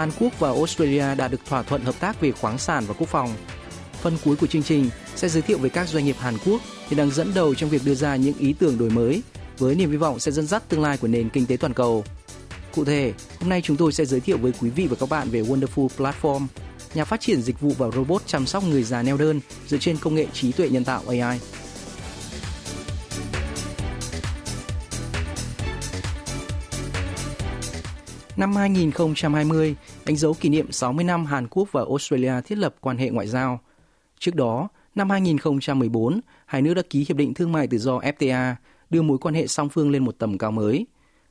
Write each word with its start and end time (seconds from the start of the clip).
Hàn 0.00 0.10
Quốc 0.20 0.38
và 0.38 0.48
Australia 0.48 1.14
đã 1.14 1.28
được 1.28 1.40
thỏa 1.46 1.62
thuận 1.62 1.82
hợp 1.82 1.94
tác 2.00 2.20
về 2.20 2.32
khoáng 2.32 2.58
sản 2.58 2.84
và 2.86 2.94
quốc 2.98 3.08
phòng. 3.08 3.34
Phần 4.02 4.16
cuối 4.24 4.36
của 4.36 4.46
chương 4.46 4.62
trình 4.62 4.90
sẽ 5.16 5.28
giới 5.28 5.42
thiệu 5.42 5.58
về 5.58 5.68
các 5.68 5.88
doanh 5.88 6.04
nghiệp 6.04 6.16
Hàn 6.18 6.34
Quốc 6.46 6.60
hiện 6.88 6.96
đang 6.96 7.10
dẫn 7.10 7.34
đầu 7.34 7.54
trong 7.54 7.70
việc 7.70 7.82
đưa 7.84 7.94
ra 7.94 8.16
những 8.16 8.34
ý 8.38 8.52
tưởng 8.52 8.78
đổi 8.78 8.90
mới 8.90 9.22
với 9.58 9.74
niềm 9.74 9.90
hy 9.90 9.96
vọng 9.96 10.18
sẽ 10.18 10.32
dẫn 10.32 10.46
dắt 10.46 10.68
tương 10.68 10.82
lai 10.82 10.96
của 10.96 11.08
nền 11.08 11.28
kinh 11.28 11.46
tế 11.46 11.56
toàn 11.56 11.74
cầu. 11.74 12.04
Cụ 12.74 12.84
thể, 12.84 13.12
hôm 13.40 13.48
nay 13.48 13.60
chúng 13.62 13.76
tôi 13.76 13.92
sẽ 13.92 14.04
giới 14.04 14.20
thiệu 14.20 14.38
với 14.38 14.52
quý 14.60 14.70
vị 14.70 14.86
và 14.86 14.96
các 15.00 15.08
bạn 15.08 15.30
về 15.30 15.42
Wonderful 15.42 15.88
Platform, 15.98 16.46
nhà 16.94 17.04
phát 17.04 17.20
triển 17.20 17.42
dịch 17.42 17.60
vụ 17.60 17.72
và 17.78 17.90
robot 17.90 18.22
chăm 18.26 18.46
sóc 18.46 18.64
người 18.64 18.82
già 18.82 19.02
neo 19.02 19.16
đơn 19.16 19.40
dựa 19.66 19.78
trên 19.78 19.96
công 19.96 20.14
nghệ 20.14 20.26
trí 20.32 20.52
tuệ 20.52 20.68
nhân 20.68 20.84
tạo 20.84 21.02
AI. 21.08 21.40
Năm 28.40 28.56
2020 28.56 29.76
đánh 30.06 30.16
dấu 30.16 30.34
kỷ 30.34 30.48
niệm 30.48 30.72
60 30.72 31.04
năm 31.04 31.26
Hàn 31.26 31.48
Quốc 31.48 31.68
và 31.72 31.84
Australia 31.88 32.32
thiết 32.44 32.58
lập 32.58 32.74
quan 32.80 32.98
hệ 32.98 33.10
ngoại 33.10 33.26
giao. 33.26 33.60
Trước 34.18 34.34
đó, 34.34 34.68
năm 34.94 35.10
2014, 35.10 36.20
hai 36.46 36.62
nước 36.62 36.74
đã 36.74 36.82
ký 36.90 37.04
hiệp 37.08 37.16
định 37.16 37.34
thương 37.34 37.52
mại 37.52 37.66
tự 37.66 37.78
do 37.78 37.98
FTA, 37.98 38.54
đưa 38.90 39.02
mối 39.02 39.18
quan 39.18 39.34
hệ 39.34 39.46
song 39.46 39.68
phương 39.68 39.90
lên 39.90 40.04
một 40.04 40.18
tầm 40.18 40.38
cao 40.38 40.50
mới. 40.50 40.86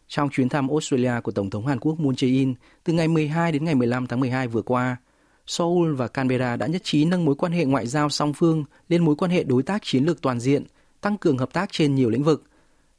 Trong 0.07 0.29
chuyến 0.29 0.49
thăm 0.49 0.67
Australia 0.67 1.11
của 1.23 1.31
Tổng 1.31 1.49
thống 1.49 1.67
Hàn 1.67 1.79
Quốc 1.79 1.99
Moon 1.99 2.13
Jae-in 2.13 2.53
từ 2.83 2.93
ngày 2.93 3.07
12 3.07 3.51
đến 3.51 3.65
ngày 3.65 3.75
15 3.75 4.07
tháng 4.07 4.19
12 4.19 4.47
vừa 4.47 4.61
qua, 4.61 4.97
Seoul 5.47 5.93
và 5.93 6.07
Canberra 6.07 6.55
đã 6.55 6.67
nhất 6.67 6.81
trí 6.83 7.05
nâng 7.05 7.25
mối 7.25 7.35
quan 7.35 7.51
hệ 7.51 7.65
ngoại 7.65 7.87
giao 7.87 8.09
song 8.09 8.33
phương 8.33 8.63
lên 8.89 9.05
mối 9.05 9.15
quan 9.15 9.31
hệ 9.31 9.43
đối 9.43 9.63
tác 9.63 9.81
chiến 9.83 10.05
lược 10.05 10.21
toàn 10.21 10.39
diện, 10.39 10.63
tăng 11.01 11.17
cường 11.17 11.37
hợp 11.37 11.53
tác 11.53 11.71
trên 11.71 11.95
nhiều 11.95 12.09
lĩnh 12.09 12.23
vực, 12.23 12.43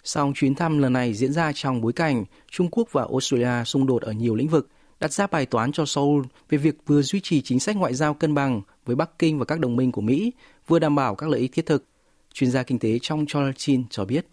Song 0.04 0.32
chuyến 0.34 0.54
thăm 0.54 0.78
lần 0.78 0.92
này 0.92 1.14
diễn 1.14 1.32
ra 1.32 1.52
trong 1.54 1.80
bối 1.80 1.92
cảnh 1.92 2.24
Trung 2.50 2.68
Quốc 2.70 2.88
và 2.92 3.02
Australia 3.02 3.64
xung 3.64 3.86
đột 3.86 4.02
ở 4.02 4.12
nhiều 4.12 4.34
lĩnh 4.34 4.48
vực, 4.48 4.68
đặt 5.00 5.12
ra 5.12 5.26
bài 5.26 5.46
toán 5.46 5.72
cho 5.72 5.86
Seoul 5.86 6.24
về 6.48 6.58
việc 6.58 6.74
vừa 6.86 7.02
duy 7.02 7.20
trì 7.20 7.42
chính 7.42 7.60
sách 7.60 7.76
ngoại 7.76 7.94
giao 7.94 8.14
cân 8.14 8.34
bằng 8.34 8.62
với 8.86 8.96
Bắc 8.96 9.18
Kinh 9.18 9.38
và 9.38 9.44
các 9.44 9.60
đồng 9.60 9.76
minh 9.76 9.92
của 9.92 10.00
Mỹ, 10.00 10.32
vừa 10.66 10.78
đảm 10.78 10.94
bảo 10.94 11.14
các 11.14 11.28
lợi 11.28 11.40
ích 11.40 11.52
thiết 11.52 11.66
thực. 11.66 11.84
Chuyên 12.32 12.50
gia 12.50 12.62
kinh 12.62 12.78
tế 12.78 12.98
trong 13.02 13.26
Charles 13.26 13.56
Chin 13.56 13.84
cho 13.90 14.04
biết. 14.04 14.26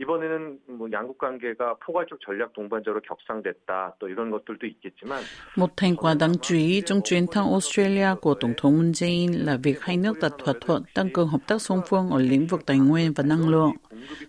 이번에는 0.00 0.60
뭐 0.78 0.88
양국 0.92 1.18
관계가 1.18 1.74
포괄적 1.84 2.18
전략 2.24 2.54
동반자로 2.54 3.02
격상됐다 3.02 3.96
또 3.98 4.08
이런 4.08 4.30
것들도 4.30 4.66
있겠지만 4.66 5.22
một 5.56 5.76
thành 5.76 5.96
quả 5.96 6.14
đáng 6.14 6.38
chú 6.42 6.54
ý 6.54 6.82
trong 6.86 7.00
chuyến 7.04 7.26
thăm 7.26 7.44
Australia 7.44 8.08
của 8.20 8.34
Tổng 8.34 8.54
thống 8.56 8.76
Moon 8.76 8.92
Jae-in 8.92 9.44
là 9.44 9.56
việc 9.62 9.80
hai 9.80 9.96
nước 9.96 10.18
đặt 10.20 10.32
thỏa 10.38 10.54
thuận 10.60 10.82
tăng 10.94 11.12
cường 11.12 11.28
hợp 11.28 11.40
tác 11.46 11.62
song 11.62 11.80
phương 11.88 12.10
ở 12.10 12.18
lĩnh 12.18 12.46
vực 12.46 12.66
tài 12.66 12.78
nguyên 12.78 13.12
và 13.12 13.22
năng 13.22 13.48
lượng. 13.48 13.72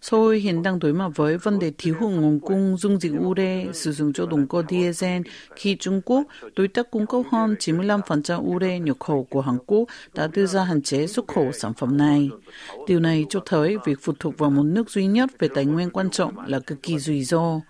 Seoul 0.01 0.35
hiện 0.35 0.63
đang 0.63 0.79
đối 0.79 0.93
mặt 0.93 1.09
với 1.15 1.37
vấn 1.37 1.59
đề 1.59 1.71
thiếu 1.77 1.95
hụt 1.99 2.11
nguồn 2.11 2.39
cung 2.39 2.77
dung 2.77 2.99
dịch 2.99 3.11
ure 3.19 3.65
sử 3.73 3.91
dụng 3.91 4.13
cho 4.13 4.25
động 4.25 4.47
cơ 4.47 4.63
diesel 4.69 5.21
khi 5.55 5.75
Trung 5.79 6.01
Quốc, 6.05 6.27
đối 6.55 6.67
tác 6.67 6.91
cung 6.91 7.05
cấp 7.05 7.21
hơn 7.31 7.55
95% 7.59 8.55
ure 8.55 8.79
nhập 8.79 8.97
khẩu 8.99 9.27
của 9.29 9.41
Hàn 9.41 9.57
Quốc 9.65 9.89
đã 10.15 10.27
đưa 10.33 10.45
ra 10.45 10.63
hạn 10.63 10.81
chế 10.81 11.07
xuất 11.07 11.27
khẩu 11.27 11.51
sản 11.51 11.73
phẩm 11.73 11.97
này. 11.97 12.29
Điều 12.87 12.99
này 12.99 13.25
cho 13.29 13.39
thấy 13.45 13.77
việc 13.85 13.97
phụ 14.01 14.13
thuộc 14.19 14.37
vào 14.37 14.49
một 14.49 14.63
nước 14.63 14.89
duy 14.89 15.05
nhất 15.05 15.29
về 15.39 15.47
tài 15.56 15.64
nguyên 15.64 15.90
quan 15.90 16.10
trọng 16.10 16.46
là 16.46 16.58
cực 16.58 16.82
kỳ 16.82 16.98
rủi 16.98 17.24
ro. 17.24 17.60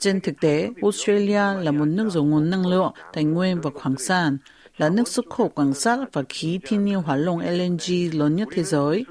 Trên 0.00 0.20
thực 0.20 0.40
tế, 0.40 0.68
Australia 0.82 1.62
là 1.62 1.70
một 1.70 1.84
nước 1.84 2.10
giàu 2.10 2.24
nguồn 2.24 2.50
năng 2.50 2.66
lượng, 2.66 2.92
tài 3.12 3.24
nguyên 3.24 3.60
và 3.60 3.70
khoáng 3.74 3.98
sản, 3.98 4.38
là 4.77 4.89
nước 4.89 5.07
xuất 5.07 5.25
khẩu 5.29 5.49
quảng 5.49 5.73
sắt 5.73 5.99
và 6.13 6.23
khí 6.29 6.59
thiên 6.63 6.85
nhiên 6.85 7.01
hỏa 7.01 7.15
lỏng 7.15 7.39
LNG 7.39 8.17
lớn 8.19 8.35
nhất 8.35 8.47
thế 8.51 8.63
giới. 8.63 9.05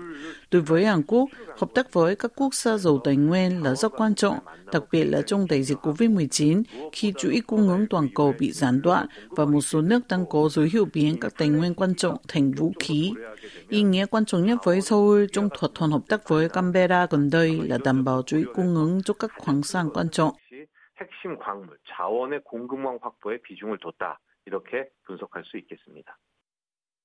Đối 0.51 0.63
với 0.63 0.85
Hàn 0.85 1.03
Quốc, 1.03 1.29
hợp 1.59 1.69
tác 1.75 1.93
với 1.93 2.17
các 2.17 2.33
quốc 2.37 2.55
gia 2.55 2.77
giàu 2.77 3.01
tài 3.05 3.17
nguyên 3.17 3.63
là 3.63 3.75
rất 3.75 3.93
quan 3.97 4.15
trọng, 4.15 4.39
đặc 4.73 4.83
biệt 4.93 5.05
là 5.05 5.23
trong 5.23 5.47
đại 5.51 5.63
dịch 5.63 5.79
COVID-19 5.79 6.63
khi 6.93 7.13
chuỗi 7.19 7.41
cung 7.47 7.69
ứng 7.69 7.87
toàn 7.91 8.09
cầu 8.15 8.35
bị 8.39 8.53
gián 8.53 8.83
đoạn 8.83 9.07
và 9.29 9.45
một 9.45 9.61
số 9.61 9.81
nước 9.81 10.01
đang 10.09 10.27
có 10.27 10.49
dấu 10.49 10.67
hiệu 10.73 10.87
biến 10.93 11.17
các 11.21 11.33
tài 11.39 11.49
nguyên 11.49 11.75
quan 11.75 11.95
trọng 11.95 12.17
thành 12.29 12.53
vũ 12.53 12.73
khí. 12.81 13.13
Ý 13.69 13.83
nghĩa 13.83 14.07
quan 14.07 14.25
trọng 14.25 14.47
nhất 14.47 14.59
với 14.65 14.81
Seoul 14.81 15.25
trong 15.33 15.49
thỏa 15.59 15.71
thuận 15.75 15.91
hợp 15.91 16.03
tác 16.09 16.29
với 16.29 16.49
Canberra 16.49 17.07
gần 17.11 17.31
đây 17.31 17.61
là 17.65 17.79
đảm 17.85 18.05
bảo 18.05 18.23
chuỗi 18.23 18.45
cung 18.55 18.75
ứng 18.75 19.03
cho 19.05 19.15
các 19.15 19.31
khoáng 19.39 19.63
sản 19.63 19.91
quan 19.95 20.09
trọng. 20.09 20.33
핵심 21.01 21.39
광물, 21.39 21.79
자원의 21.89 22.41
공급망 22.45 22.99
확보에 23.01 23.39
비중을 23.43 23.79
뒀다. 23.79 24.21
이렇게 24.47 24.91
분석할 25.07 25.45
수 25.45 25.57
있겠습니다. 25.59 26.19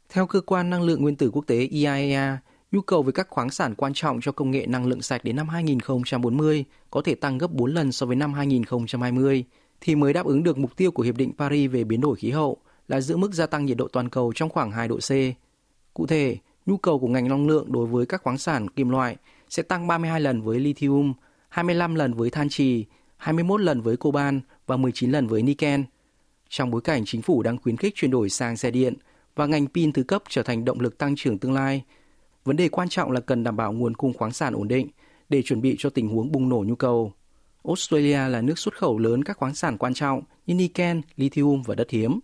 Theo 0.09 0.28
cơ 0.28 0.42
quan 0.42 0.70
năng 0.70 0.84
lượng 0.84 1.02
nguyên 1.02 1.16
tử 1.16 1.31
quốc 1.34 1.48
tế 1.48 1.59
IAEA, 1.59 2.38
nhu 2.72 2.81
cầu 2.81 3.03
về 3.03 3.12
các 3.12 3.28
khoáng 3.30 3.50
sản 3.50 3.76
quan 3.76 3.94
trọng 3.94 4.22
cho 4.22 4.31
công 4.31 4.52
nghệ 4.52 4.66
năng 4.68 4.86
lượng 4.86 5.02
sạch 5.02 5.24
đến 5.24 5.36
năm 5.36 5.50
2040 5.50 6.66
có 6.92 7.02
thể 7.02 7.16
tăng 7.16 7.38
gấp 7.38 7.52
4 7.52 7.74
lần 7.74 7.92
so 7.92 8.06
với 8.06 8.16
năm 8.16 8.34
2020 8.34 9.46
thì 9.81 9.96
mới 9.96 10.14
đáp 10.14 10.26
ứng 10.26 10.44
được 10.44 10.58
mục 10.58 10.76
tiêu 10.78 10.92
của 10.92 11.03
Hiệp 11.03 11.18
định 11.18 11.31
Paris 11.38 11.72
về 11.72 11.84
biến 11.84 12.02
đổi 12.02 12.16
khí 12.16 12.31
hậu 12.31 12.58
là 12.88 13.02
giữ 13.02 13.18
mức 13.18 13.34
gia 13.34 13.46
tăng 13.46 13.66
nhiệt 13.66 13.78
độ 13.78 13.88
toàn 13.88 14.09
cầu 14.09 14.34
trong 14.36 14.50
khoảng 14.50 14.72
2 14.72 14.88
độ 14.88 14.98
C. 14.98 15.12
Cụ 15.94 16.08
thể, 16.08 16.38
nhu 16.66 16.78
cầu 16.78 17.00
của 17.00 17.08
ngành 17.08 17.30
năng 17.30 17.48
lượng 17.48 17.72
đối 17.72 17.86
với 17.86 18.06
các 18.06 18.22
khoáng 18.24 18.38
sản 18.38 18.68
kim 18.68 18.90
loại 18.90 19.16
sẽ 19.50 19.64
tăng 19.64 19.88
32 19.88 20.22
lần 20.22 20.42
với 20.42 20.59
lithium, 20.59 21.14
25 21.50 21.96
lần 21.96 22.14
với 22.14 22.30
than 22.30 22.50
trì, 22.50 22.86
21 23.18 23.62
lần 23.62 23.81
với 23.81 23.98
coban 23.98 24.42
và 24.68 24.78
19 24.78 25.12
lần 25.12 25.28
với 25.28 25.42
niken. 25.42 25.84
Trong 26.50 26.71
bối 26.71 26.81
cảnh 26.81 27.03
chính 27.06 27.22
phủ 27.22 27.43
đang 27.43 27.59
khuyến 27.59 27.77
khích 27.77 27.94
chuyển 27.94 28.11
đổi 28.11 28.28
sang 28.28 28.56
xe 28.56 28.71
điện 28.71 28.94
và 29.34 29.47
ngành 29.47 29.66
pin 29.66 29.93
thứ 29.93 30.03
cấp 30.03 30.22
trở 30.28 30.43
thành 30.43 30.65
động 30.65 30.81
lực 30.81 30.99
tăng 30.99 31.16
trưởng 31.16 31.38
tương 31.38 31.53
lai, 31.53 31.84
vấn 32.44 32.56
đề 32.56 32.69
quan 32.69 32.88
trọng 32.88 33.11
là 33.11 33.21
cần 33.21 33.44
đảm 33.44 33.56
bảo 33.56 33.72
nguồn 33.72 33.94
cung 33.94 34.12
khoáng 34.12 34.33
sản 34.33 34.55
ổn 34.55 34.69
định 34.69 34.89
để 35.28 35.43
chuẩn 35.43 35.60
bị 35.60 35.77
cho 35.78 35.91
tình 35.91 36.09
huống 36.09 36.33
bùng 36.33 36.49
nổ 36.49 36.65
nhu 36.66 36.75
cầu. 36.75 37.12
Australia 37.65 38.28
là 38.28 38.43
nước 38.43 38.59
xuất 38.59 38.77
khẩu 38.77 38.99
lớn 38.99 39.25
các 39.25 39.37
khoáng 39.37 39.55
sản 39.55 39.78
quan 39.78 39.94
trọng 39.94 40.22
như 40.47 40.55
niken, 40.55 41.00
lithium 41.16 41.62
và 41.62 41.75
đất 41.75 41.91
hiếm. 41.91 42.21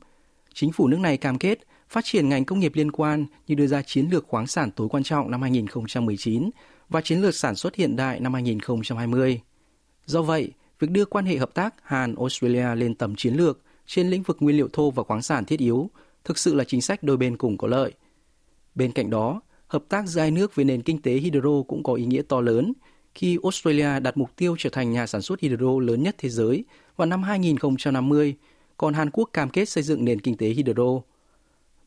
Chính 0.55 0.73
phủ 0.73 0.89
nước 0.89 1.01
này 1.01 1.17
cam 1.17 1.39
kết 1.39 1.59
phát 1.89 2.05
triển 2.05 2.29
ngành 2.29 2.45
công 2.45 2.61
nghiệp 2.61 2.73
liên 2.75 2.93
quan 2.93 3.27
như 3.47 3.55
đưa 3.55 3.67
ra 3.67 3.83
chiến 3.83 4.09
lược 4.11 4.27
khoáng 4.27 4.47
sản 4.47 4.71
tối 4.71 4.89
quan 4.89 5.03
trọng 5.03 5.31
năm 5.31 5.43
2019 5.43 6.51
và 6.89 7.01
chiến 7.01 7.21
lược 7.21 7.35
sản 7.35 7.55
xuất 7.55 7.75
hiện 7.75 7.97
đại 7.97 8.21
năm 8.21 8.35
2020. 8.35 9.41
Do 10.07 10.23
vậy, 10.23 10.53
việc 10.79 10.91
đưa 10.91 11.05
quan 11.05 11.27
hệ 11.27 11.37
hợp 11.37 11.55
tác 11.55 11.75
Hàn-Australia 11.83 12.75
lên 12.75 12.95
tầm 12.95 13.15
chiến 13.17 13.35
lược 13.35 13.61
trên 13.87 14.11
lĩnh 14.11 14.23
vực 14.23 14.37
nguyên 14.41 14.57
liệu 14.57 14.69
thô 14.73 14.91
và 14.91 15.03
khoáng 15.03 15.23
sản 15.23 15.45
thiết 15.45 15.61
yếu 15.61 15.91
thực 16.25 16.39
sự 16.39 16.55
là 16.55 16.65
chính 16.65 16.83
sách 16.83 17.03
đôi 17.03 17.17
bên 17.17 17.37
cùng 17.37 17.59
có 17.59 17.69
lợi. 17.69 17.93
Bên 18.75 18.93
cạnh 18.93 19.11
đó, 19.11 19.41
hợp 19.67 19.85
tác 19.89 20.07
giữa 20.07 20.21
hai 20.21 20.31
nước 20.31 20.55
về 20.55 20.65
nền 20.65 20.83
kinh 20.83 21.03
tế 21.03 21.13
hydro 21.13 21.63
cũng 21.69 21.83
có 21.83 21.95
ý 21.95 22.05
nghĩa 22.05 22.23
to 22.23 22.41
lớn 22.41 22.73
khi 23.15 23.39
Australia 23.43 24.01
đặt 24.01 24.17
mục 24.17 24.37
tiêu 24.37 24.57
trở 24.59 24.71
thành 24.71 24.93
nhà 24.93 25.07
sản 25.07 25.23
xuất 25.23 25.41
hydro 25.41 25.79
lớn 25.81 26.03
nhất 26.03 26.15
thế 26.19 26.29
giới 26.29 26.65
vào 26.97 27.07
năm 27.07 27.23
2050, 27.23 28.37
còn 28.77 28.95
Hàn 28.95 29.11
Quốc 29.11 29.31
cam 29.33 29.51
kết 29.51 29.69
xây 29.69 29.83
dựng 29.83 30.05
nền 30.05 30.21
kinh 30.21 30.37
tế 30.37 30.47
hydro. 30.47 31.01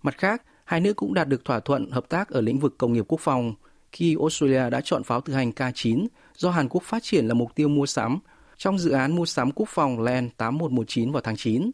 Mặt 0.03 0.17
khác, 0.17 0.43
hai 0.65 0.79
nước 0.79 0.93
cũng 0.93 1.13
đạt 1.13 1.27
được 1.27 1.45
thỏa 1.45 1.59
thuận 1.59 1.91
hợp 1.91 2.09
tác 2.09 2.29
ở 2.29 2.41
lĩnh 2.41 2.59
vực 2.59 2.77
công 2.77 2.93
nghiệp 2.93 3.05
quốc 3.07 3.21
phòng 3.21 3.53
khi 3.91 4.15
Australia 4.19 4.69
đã 4.69 4.81
chọn 4.81 5.03
pháo 5.03 5.21
tự 5.21 5.33
hành 5.33 5.51
K9 5.51 6.07
do 6.35 6.51
Hàn 6.51 6.69
Quốc 6.69 6.83
phát 6.83 7.03
triển 7.03 7.27
là 7.27 7.33
mục 7.33 7.55
tiêu 7.55 7.67
mua 7.67 7.85
sắm 7.85 8.19
trong 8.57 8.79
dự 8.79 8.91
án 8.91 9.15
mua 9.15 9.25
sắm 9.25 9.51
quốc 9.51 9.69
phòng 9.69 9.99
LAN 9.99 10.29
8119 10.37 11.11
vào 11.11 11.21
tháng 11.21 11.37
9. 11.37 11.71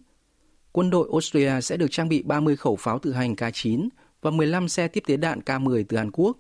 Quân 0.76 0.90
đội 0.90 1.10
Australia 1.12 1.62
sẽ 1.62 1.78
được 1.78 1.92
trang 1.92 2.10
bị 2.10 2.24
30 2.24 2.56
khẩu 2.56 2.76
pháo 2.76 3.00
tự 3.00 3.14
hành 3.14 3.34
K9 3.34 3.90
và 4.22 4.32
15 4.32 4.68
xe 4.68 4.88
tiếp 4.88 5.04
tế 5.08 5.18
đạn 5.18 5.40
K10 5.46 5.84
từ 5.90 5.98
Hàn 5.98 6.12
Quốc. 6.12 6.38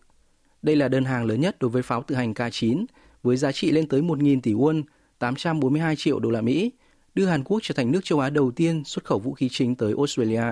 Đây 0.61 0.75
là 0.75 0.87
đơn 0.87 1.05
hàng 1.05 1.25
lớn 1.25 1.41
nhất 1.41 1.55
đối 1.59 1.69
với 1.69 1.81
pháo 1.81 2.03
tự 2.03 2.15
hành 2.15 2.33
K9 2.33 2.85
với 3.23 3.37
giá 3.37 3.51
trị 3.51 3.71
lên 3.71 3.87
tới 3.87 4.01
1.000 4.01 4.41
tỷ 4.41 4.53
won, 4.53 4.83
842 5.19 5.95
triệu 5.95 6.19
đô 6.19 6.29
la 6.29 6.41
Mỹ, 6.41 6.71
đưa 7.13 7.25
Hàn 7.25 7.43
Quốc 7.43 7.59
trở 7.63 7.73
thành 7.73 7.91
nước 7.91 7.99
châu 8.03 8.19
Á 8.19 8.29
đầu 8.29 8.51
tiên 8.51 8.83
xuất 8.85 9.05
khẩu 9.05 9.19
vũ 9.19 9.33
khí 9.33 9.49
chính 9.51 9.75
tới 9.75 9.93
Australia. 9.97 10.43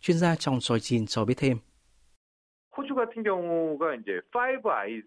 Chuyên 0.00 0.18
gia 0.18 0.36
trong 0.36 0.60
Soichin 0.60 1.06
cho 1.06 1.24
biết 1.24 1.34
thêm. 1.36 1.58
호주 2.77 2.93
같은 2.93 3.23
경우가 3.23 3.95
이제 3.95 4.21
Five 4.31 4.61
Eyes 4.69 5.03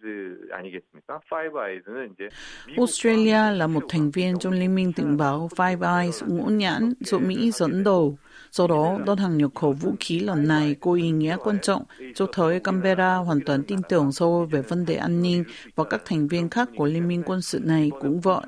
아니겠습니까? 0.53 1.21
Five 1.31 1.55
Eyes는 1.55 2.11
이제 2.13 2.29
Australia 2.77 3.53
là 3.57 3.67
một 3.67 3.83
thành 3.89 4.11
viên 4.11 4.39
trong 4.39 4.53
liên 4.53 4.75
minh 4.75 4.93
tình 4.93 5.17
báo 5.17 5.49
Five 5.57 6.01
Eyes 6.01 6.23
ngũ 6.27 6.45
nhãn 6.45 6.93
do 7.01 7.19
Mỹ 7.19 7.51
dẫn 7.51 7.85
đầu. 7.85 8.19
Do 8.51 8.67
đó, 8.67 8.99
đơn 9.07 9.19
hàng 9.19 9.39
nhập 9.39 9.51
khẩu 9.55 9.73
vũ 9.73 9.93
khí 10.01 10.21
lần 10.21 10.49
này 10.49 10.77
có 10.81 10.93
ý 10.93 11.11
nghĩa 11.11 11.37
quan 11.45 11.59
trọng, 11.63 11.83
cho 12.15 12.27
thấy 12.33 12.61
Canberra 12.61 13.17
hoàn 13.17 13.41
toàn 13.47 13.63
tin 13.63 13.79
tưởng 13.89 14.13
Seoul 14.13 14.47
về 14.47 14.63
vấn 14.63 14.87
đề 14.87 14.95
an 14.95 15.23
ninh 15.23 15.45
và 15.75 15.85
các 15.85 16.03
thành 16.05 16.29
viên 16.29 16.49
khác 16.49 16.69
của 16.77 16.87
liên 16.87 17.09
minh 17.09 17.23
quân 17.27 17.43
sự 17.43 17.61
này 17.65 17.91
cũng 18.01 18.21
vậy. 18.21 18.43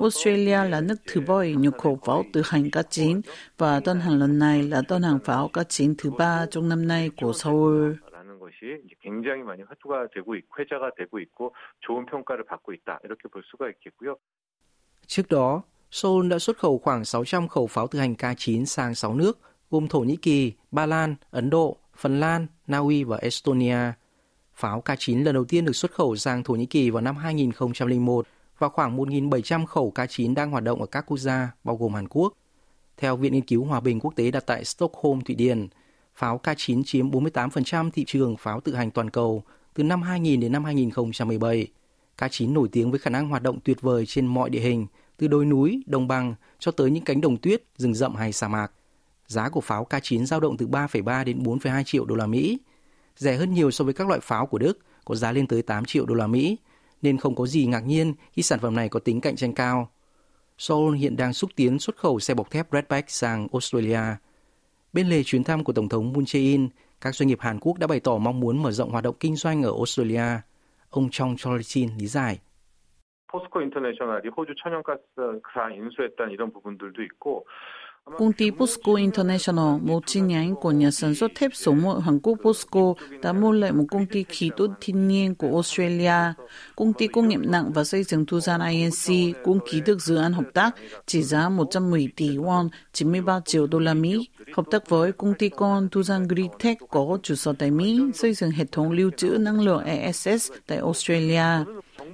Australia 0.00 0.64
là 0.68 0.80
nước 0.80 0.96
thứ 1.06 1.20
bảy 1.20 1.54
nhập 1.54 1.74
khẩu 1.78 1.98
pháo 2.06 2.24
tự 2.32 2.42
hành 2.44 2.62
K9 2.62 3.20
và 3.58 3.80
đơn 3.84 4.00
hàng 4.00 4.18
lần 4.18 4.38
này 4.38 4.62
là 4.62 4.82
đơn 4.88 5.02
hàng 5.02 5.18
pháo 5.24 5.50
K9 5.52 5.94
thứ 5.98 6.10
ba 6.10 6.46
trong 6.50 6.68
năm 6.68 6.88
nay 6.88 7.10
của 7.16 7.32
Seoul. 7.32 7.92
것이 9.18 9.18
굉장히 9.18 9.42
많이 9.42 9.62
화두가 9.62 10.08
되고 10.14 10.34
있고 10.34 10.56
회자가 10.58 10.90
되고 10.96 11.18
있고 11.18 11.54
좋은 11.80 12.06
평가를 12.06 12.44
받고 12.44 12.72
있다 12.72 13.00
이렇게 13.04 13.28
볼 13.28 13.42
수가 13.44 13.68
있겠고요. 13.70 14.16
Trước 15.06 15.28
đó, 15.28 15.62
Seoul 15.90 16.28
đã 16.28 16.38
xuất 16.38 16.58
khẩu 16.58 16.78
khoảng 16.78 17.04
600 17.04 17.48
khẩu 17.48 17.66
pháo 17.66 17.86
tự 17.86 17.98
hành 17.98 18.14
K9 18.14 18.64
sang 18.64 18.94
6 18.94 19.14
nước, 19.14 19.38
gồm 19.70 19.88
Thổ 19.88 20.00
Nhĩ 20.00 20.16
Kỳ, 20.16 20.52
Ba 20.70 20.86
Lan, 20.86 21.16
Ấn 21.30 21.50
Độ, 21.50 21.76
Phần 21.96 22.20
Lan, 22.20 22.46
Na 22.66 22.78
Uy 22.78 23.04
và 23.04 23.16
Estonia. 23.16 23.92
Pháo 24.54 24.82
K9 24.84 25.24
lần 25.24 25.34
đầu 25.34 25.44
tiên 25.44 25.64
được 25.64 25.72
xuất 25.72 25.92
khẩu 25.92 26.16
sang 26.16 26.42
Thổ 26.42 26.54
Nhĩ 26.54 26.66
Kỳ 26.66 26.90
vào 26.90 27.02
năm 27.02 27.16
2001 27.16 28.26
và 28.58 28.68
khoảng 28.68 28.96
1.700 28.96 29.66
khẩu 29.66 29.92
K9 29.94 30.34
đang 30.34 30.50
hoạt 30.50 30.64
động 30.64 30.80
ở 30.80 30.86
các 30.86 31.04
quốc 31.06 31.18
gia, 31.18 31.50
bao 31.64 31.76
gồm 31.76 31.94
Hàn 31.94 32.08
Quốc. 32.08 32.32
Theo 32.96 33.16
Viện 33.16 33.32
Nghiên 33.32 33.42
cứu 33.42 33.64
Hòa 33.64 33.80
bình 33.80 34.00
Quốc 34.00 34.16
tế 34.16 34.30
đặt 34.30 34.46
tại 34.46 34.64
Stockholm, 34.64 35.20
Thụy 35.20 35.34
Điển, 35.34 35.68
pháo 36.19 36.39
K9 36.43 36.83
chiếm 36.83 37.11
48% 37.11 37.89
thị 37.91 38.03
trường 38.07 38.37
pháo 38.37 38.61
tự 38.61 38.75
hành 38.75 38.91
toàn 38.91 39.09
cầu 39.09 39.43
từ 39.73 39.83
năm 39.83 40.01
2000 40.01 40.39
đến 40.39 40.51
năm 40.51 40.63
2017. 40.63 41.67
K9 42.17 42.53
nổi 42.53 42.69
tiếng 42.71 42.91
với 42.91 42.99
khả 42.99 43.09
năng 43.09 43.29
hoạt 43.29 43.43
động 43.43 43.59
tuyệt 43.63 43.81
vời 43.81 44.05
trên 44.05 44.27
mọi 44.27 44.49
địa 44.49 44.59
hình, 44.59 44.87
từ 45.17 45.27
đồi 45.27 45.45
núi, 45.45 45.83
đồng 45.85 46.07
bằng 46.07 46.35
cho 46.59 46.71
tới 46.71 46.91
những 46.91 47.03
cánh 47.03 47.21
đồng 47.21 47.37
tuyết, 47.37 47.63
rừng 47.77 47.93
rậm 47.93 48.15
hay 48.15 48.33
sa 48.33 48.47
mạc. 48.47 48.71
Giá 49.27 49.49
của 49.49 49.61
pháo 49.61 49.87
K9 49.89 50.25
dao 50.25 50.39
động 50.39 50.57
từ 50.57 50.67
3,3 50.67 51.23
đến 51.23 51.43
4,2 51.43 51.83
triệu 51.83 52.05
đô 52.05 52.15
la 52.15 52.27
Mỹ, 52.27 52.57
rẻ 53.17 53.35
hơn 53.35 53.53
nhiều 53.53 53.71
so 53.71 53.85
với 53.85 53.93
các 53.93 54.07
loại 54.07 54.19
pháo 54.19 54.45
của 54.45 54.57
Đức 54.57 54.79
có 55.05 55.15
giá 55.15 55.31
lên 55.31 55.47
tới 55.47 55.61
8 55.61 55.85
triệu 55.85 56.05
đô 56.05 56.15
la 56.15 56.27
Mỹ, 56.27 56.57
nên 57.01 57.17
không 57.17 57.35
có 57.35 57.47
gì 57.47 57.65
ngạc 57.65 57.85
nhiên 57.85 58.13
khi 58.31 58.41
sản 58.41 58.59
phẩm 58.59 58.75
này 58.75 58.89
có 58.89 58.99
tính 58.99 59.21
cạnh 59.21 59.35
tranh 59.35 59.53
cao. 59.53 59.89
Seoul 60.57 60.95
hiện 60.95 61.15
đang 61.15 61.33
xúc 61.33 61.49
tiến 61.55 61.79
xuất 61.79 61.97
khẩu 61.97 62.19
xe 62.19 62.33
bọc 62.33 62.51
thép 62.51 62.67
Redback 62.71 63.09
sang 63.09 63.47
Australia– 63.51 64.01
Bên 64.92 65.06
lề 65.06 65.22
chuyến 65.22 65.44
thăm 65.44 65.64
của 65.64 65.72
Tổng 65.72 65.88
thống 65.88 66.12
Moon 66.12 66.24
Jae-in, 66.24 66.68
các 67.00 67.14
doanh 67.14 67.28
nghiệp 67.28 67.40
Hàn 67.40 67.58
Quốc 67.60 67.78
đã 67.78 67.86
bày 67.86 68.00
tỏ 68.00 68.18
mong 68.18 68.40
muốn 68.40 68.62
mở 68.62 68.70
rộng 68.70 68.90
hoạt 68.90 69.04
động 69.04 69.16
kinh 69.20 69.36
doanh 69.36 69.62
ở 69.62 69.70
Australia. 69.70 70.40
Ông 70.90 71.08
Chong 71.10 71.34
Chol-chin 71.34 71.88
lý 71.98 72.06
giải. 72.06 72.38
포스코 73.34 73.60
인터내셔널이 73.60 74.28
호주 74.36 74.54
천연가스사 74.62 75.70
인수했다는 75.74 76.30
이런 76.30 76.52
부분들도 76.52 77.02
있고 77.02 77.44
Công 78.05 78.33
ty 78.33 78.51
Posco 78.51 78.95
International, 78.95 79.77
một 79.81 80.03
chi 80.05 80.19
nhánh 80.19 80.55
của 80.55 80.71
nhà 80.71 80.91
sản 80.91 81.15
xuất 81.15 81.31
thép 81.35 81.51
số 81.55 81.71
1 81.71 81.99
Hàn 81.99 82.19
Quốc 82.19 82.37
Posco, 82.43 82.93
đã 83.21 83.33
mua 83.33 83.51
lại 83.51 83.71
một 83.71 83.83
công 83.91 84.05
ty 84.05 84.23
khí 84.29 84.49
đốt 84.57 84.69
thiên 84.81 85.07
nhiên 85.07 85.35
của 85.35 85.47
Australia. 85.47 86.33
Công 86.75 86.93
ty 86.93 87.07
công 87.07 87.27
nghiệp 87.27 87.39
nặng 87.43 87.71
và 87.73 87.83
xây 87.83 88.03
dựng 88.03 88.25
Tucson 88.25 88.61
INC 88.61 89.35
cũng 89.43 89.59
ký 89.71 89.81
được 89.85 90.01
dự 90.01 90.15
án 90.15 90.33
hợp 90.33 90.45
tác 90.53 90.75
trị 91.05 91.23
giá 91.23 91.49
110 91.49 92.07
tỷ 92.15 92.37
won, 92.37 92.69
93 92.93 93.39
triệu 93.45 93.67
đô 93.67 93.79
la 93.79 93.93
Mỹ. 93.93 94.29
Hợp 94.53 94.65
tác 94.71 94.89
với 94.89 95.11
công 95.11 95.33
ty 95.33 95.49
con 95.49 95.89
Tucson 95.91 96.27
Gritech 96.27 96.77
có 96.89 97.17
trụ 97.23 97.35
sở 97.35 97.53
tại 97.59 97.71
Mỹ, 97.71 98.01
xây 98.13 98.33
dựng 98.33 98.51
hệ 98.51 98.65
thống 98.71 98.91
lưu 98.91 99.11
trữ 99.17 99.27
năng 99.27 99.61
lượng 99.61 99.83
ESS 99.83 100.51
tại 100.67 100.77
Australia. 100.77 101.43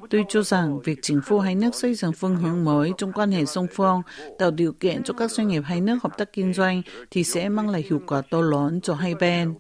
Tôi 0.09 0.25
cho 0.29 0.41
rằng 0.41 0.79
việc 0.79 0.99
chính 1.01 1.21
phủ 1.21 1.39
hai 1.39 1.55
nước 1.55 1.75
xây 1.75 1.95
dựng 1.95 2.11
phương 2.13 2.35
hướng 2.35 2.65
mới 2.65 2.91
trong 2.97 3.11
quan 3.11 3.31
hệ 3.31 3.45
song 3.45 3.67
phương, 3.71 4.01
tạo 4.39 4.51
điều 4.51 4.73
kiện 4.73 5.03
cho 5.03 5.13
các 5.13 5.31
doanh 5.31 5.47
nghiệp 5.47 5.61
hai 5.65 5.81
nước 5.81 5.97
hợp 6.03 6.17
tác 6.17 6.33
kinh 6.33 6.53
doanh 6.53 6.81
thì 7.11 7.23
sẽ 7.23 7.49
mang 7.49 7.69
lại 7.69 7.83
hiệu 7.89 8.01
quả 8.07 8.21
to 8.31 8.41
lớn 8.41 8.81
cho 8.81 8.93
hai 8.93 9.15
bên. 9.15 9.53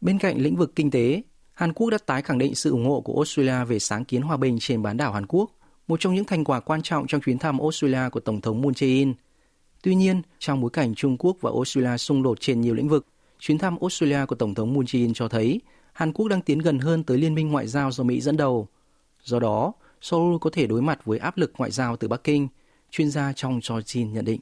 Bên 0.00 0.18
cạnh 0.18 0.38
lĩnh 0.38 0.56
vực 0.56 0.72
kinh 0.76 0.90
tế, 0.90 1.22
Hàn 1.52 1.72
Quốc 1.72 1.90
đã 1.90 1.98
tái 2.06 2.22
khẳng 2.22 2.38
định 2.38 2.54
sự 2.54 2.70
ủng 2.70 2.86
hộ 2.86 3.00
của 3.00 3.14
Australia 3.14 3.64
về 3.64 3.78
sáng 3.78 4.04
kiến 4.04 4.22
hòa 4.22 4.36
bình 4.36 4.56
trên 4.60 4.82
bán 4.82 4.96
đảo 4.96 5.12
Hàn 5.12 5.26
Quốc, 5.26 5.50
một 5.86 6.00
trong 6.00 6.14
những 6.14 6.24
thành 6.24 6.44
quả 6.44 6.60
quan 6.60 6.82
trọng 6.82 7.06
trong 7.06 7.20
chuyến 7.20 7.38
thăm 7.38 7.58
Australia 7.58 8.08
của 8.12 8.20
Tổng 8.20 8.40
thống 8.40 8.62
Moon 8.62 8.72
Jae-in. 8.72 9.14
Tuy 9.82 9.94
nhiên, 9.94 10.22
trong 10.38 10.60
bối 10.60 10.70
cảnh 10.70 10.94
Trung 10.94 11.16
Quốc 11.18 11.36
và 11.40 11.50
Australia 11.50 11.96
xung 11.96 12.22
đột 12.22 12.40
trên 12.40 12.60
nhiều 12.60 12.74
lĩnh 12.74 12.88
vực, 12.88 13.06
chuyến 13.41 13.57
thăm 13.57 13.77
Australia 13.81 14.25
của 14.27 14.35
Tổng 14.35 14.53
thống 14.53 14.73
Moon 14.73 14.85
Jae-in 14.85 15.13
cho 15.13 15.27
thấy 15.27 15.61
Hàn 15.93 16.13
Quốc 16.13 16.27
đang 16.27 16.41
tiến 16.41 16.59
gần 16.59 16.79
hơn 16.79 17.03
tới 17.03 17.17
liên 17.17 17.35
minh 17.35 17.51
ngoại 17.51 17.67
giao 17.67 17.91
do 17.91 18.03
Mỹ 18.03 18.21
dẫn 18.21 18.37
đầu. 18.37 18.67
Do 19.21 19.39
đó, 19.39 19.73
Seoul 20.01 20.35
có 20.41 20.49
thể 20.53 20.67
đối 20.67 20.81
mặt 20.81 21.05
với 21.05 21.19
áp 21.19 21.37
lực 21.37 21.51
ngoại 21.57 21.71
giao 21.71 21.97
từ 21.97 22.07
Bắc 22.07 22.23
Kinh, 22.23 22.47
chuyên 22.89 23.09
gia 23.09 23.33
trong 23.33 23.59
cho 23.61 23.75
Jin 23.75 24.11
nhận 24.11 24.25
định. 24.25 24.39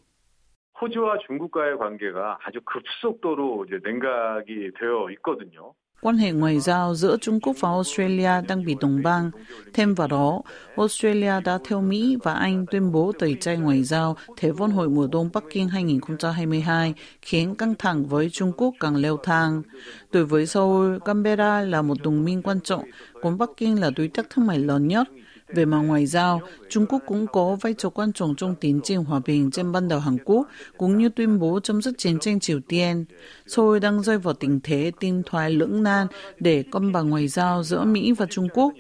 호주와 0.82 1.18
중국과의 1.28 1.78
관계가 1.78 2.38
아주 2.44 2.60
급속도로 2.66 3.66
이제 3.66 3.80
냉각이 3.84 4.72
되어 4.80 5.10
있거든요. 5.16 5.72
Quan 6.03 6.17
hệ 6.17 6.33
ngoại 6.33 6.61
giao 6.61 6.95
giữa 6.95 7.17
Trung 7.21 7.41
Quốc 7.41 7.57
và 7.61 7.69
Australia 7.69 8.31
đang 8.49 8.65
bị 8.65 8.77
đồng 8.81 9.03
băng. 9.03 9.31
Thêm 9.75 9.95
vào 9.95 10.09
đó, 10.09 10.43
Australia 10.77 11.41
đã 11.45 11.59
theo 11.69 11.81
Mỹ 11.81 12.17
và 12.23 12.35
Anh 12.35 12.67
tuyên 12.71 12.93
bố 12.93 13.13
tẩy 13.19 13.37
chay 13.41 13.57
ngoại 13.57 13.83
giao 13.83 14.17
Thế 14.37 14.51
vận 14.51 14.71
hội 14.71 14.89
mùa 14.89 15.07
đông 15.13 15.31
Bắc 15.33 15.45
Kinh 15.51 15.69
2022, 15.69 16.95
khiến 17.23 17.55
căng 17.55 17.75
thẳng 17.79 18.05
với 18.05 18.31
Trung 18.31 18.53
Quốc 18.57 18.75
càng 18.81 18.97
leo 18.97 19.17
thang. 19.17 19.63
Đối 20.13 20.25
với 20.25 20.47
Seoul, 20.47 20.99
Canberra 21.05 21.61
là 21.61 21.83
một 21.83 22.03
đồng 22.03 22.25
minh 22.25 22.43
quan 22.43 22.61
trọng, 22.61 22.85
còn 23.23 23.39
Bắc 23.39 23.51
Kinh 23.57 23.81
là 23.81 23.91
đối 23.97 24.09
tác 24.09 24.31
thương 24.31 24.47
mại 24.47 24.59
lớn 24.59 24.89
nhất. 24.89 25.09
Về 25.55 25.65
mặt 25.65 25.79
ngoại 25.79 26.07
giao, 26.07 26.41
Trung 26.71 26.87
Quốc 26.87 27.03
cũng 27.07 27.27
có 27.27 27.57
vai 27.61 27.75
trò 27.79 27.91
quan 27.91 28.13
trọng 28.13 28.35
trong 28.35 28.55
tiến 28.55 28.81
trình 28.85 29.05
hòa 29.05 29.21
bình 29.27 29.51
trên 29.51 29.73
bán 29.73 29.89
đảo 29.89 30.01
Hàn 30.01 30.17
Quốc, 30.25 30.49
cũng 30.79 30.99
như 30.99 31.09
tuyên 31.09 31.39
bố 31.39 31.61
chấm 31.61 31.83
dứt 31.83 31.99
chiến 31.99 32.19
tranh 32.19 32.41
Triều 32.41 32.61
Tiên. 32.69 33.05
Seoul 33.47 33.79
đang 33.79 34.03
rơi 34.03 34.19
vào 34.19 34.35
tình 34.35 34.61
thế 34.63 34.93
tin 35.01 35.23
thoái 35.23 35.51
lưỡng 35.51 35.83
nan 35.83 36.07
để 36.39 36.65
cân 36.73 36.93
bằng 36.93 37.11
ngoại 37.11 37.29
giao 37.29 37.63
giữa 37.63 37.85
Mỹ 37.85 38.13
và 38.13 38.27
Trung 38.31 38.49
Quốc. 38.55 38.73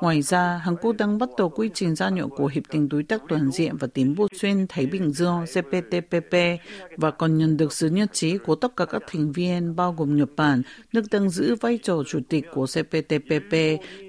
Ngoài 0.00 0.22
ra, 0.22 0.60
Hàn 0.64 0.76
Quốc 0.76 0.92
đang 0.92 1.18
bắt 1.18 1.28
đầu 1.38 1.48
quy 1.48 1.70
trình 1.74 1.94
gia 1.94 2.08
nhập 2.08 2.28
của 2.36 2.46
Hiệp 2.46 2.62
định 2.72 2.88
Đối 2.88 3.02
tác 3.02 3.22
Toàn 3.28 3.50
diện 3.50 3.76
và 3.76 3.88
Tiến 3.94 4.14
bộ 4.14 4.28
xuyên 4.34 4.66
Thái 4.68 4.86
Bình 4.86 5.10
Dương 5.10 5.44
CPTPP 5.46 6.36
và 6.96 7.10
còn 7.10 7.38
nhận 7.38 7.56
được 7.56 7.72
sự 7.72 7.88
nhất 7.88 8.12
trí 8.12 8.38
của 8.38 8.54
tất 8.54 8.76
cả 8.76 8.84
các 8.84 9.02
thành 9.06 9.32
viên 9.32 9.76
bao 9.76 9.94
gồm 9.98 10.16
Nhật 10.16 10.28
Bản, 10.36 10.62
nước 10.92 11.02
đang 11.10 11.30
giữ 11.30 11.54
vai 11.54 11.78
trò 11.82 12.02
chủ 12.08 12.20
tịch 12.28 12.44
của 12.54 12.66
CPTPP, 12.66 13.56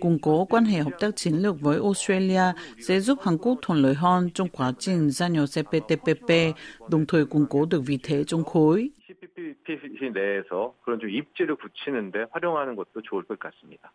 củng 0.02 0.20
cố 0.20 0.46
quan 0.46 0.66
hệ 0.66 0.80
hợp 0.80 0.94
tác 1.00 1.16
chiến 1.16 1.34
lược 1.34 1.62
với 1.62 1.78
Australia 2.03 2.43
sẽ 2.81 3.01
giúp 3.01 3.19
Hàn 3.23 3.39
Quốc 3.39 3.59
thuận 3.63 3.83
lợi 3.83 3.95
hơn 3.95 4.31
trong 4.35 4.49
quá 4.49 4.73
trình 4.79 5.11
gia 5.11 5.29
nhập 5.29 5.45
CPTPP, 5.45 6.31
đồng 6.91 7.07
thời 7.07 7.27
củng 7.27 7.47
cố 7.51 7.67
được 7.67 7.81
vị 7.87 7.99
thế 8.03 8.25
trong 8.25 8.45
khối. 8.45 8.91
CPTPP 9.09 10.03
내에서 10.15 10.75
그런 10.85 10.99
좀 11.01 11.09
입지를 11.11 11.57
굳히는데 11.57 12.27
활용하는 12.33 12.77
것도 12.77 13.01
좋을 13.03 13.25
것 13.25 13.39
같습니다. 13.39 13.93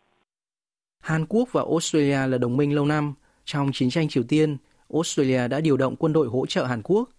Hàn 0.99 1.25
Quốc 1.29 1.49
và 1.51 1.61
Australia 1.61 2.27
là 2.27 2.37
đồng 2.37 2.57
minh 2.57 2.75
lâu 2.75 2.85
năm. 2.85 3.13
Trong 3.45 3.71
chiến 3.73 3.89
tranh 3.89 4.07
Triều 4.07 4.23
Tiên, 4.23 4.57
Australia 4.93 5.47
đã 5.47 5.59
điều 5.59 5.77
động 5.77 5.95
quân 5.95 6.13
đội 6.13 6.27
hỗ 6.27 6.45
trợ 6.45 6.65
Hàn 6.65 6.81
Quốc. 6.83 7.09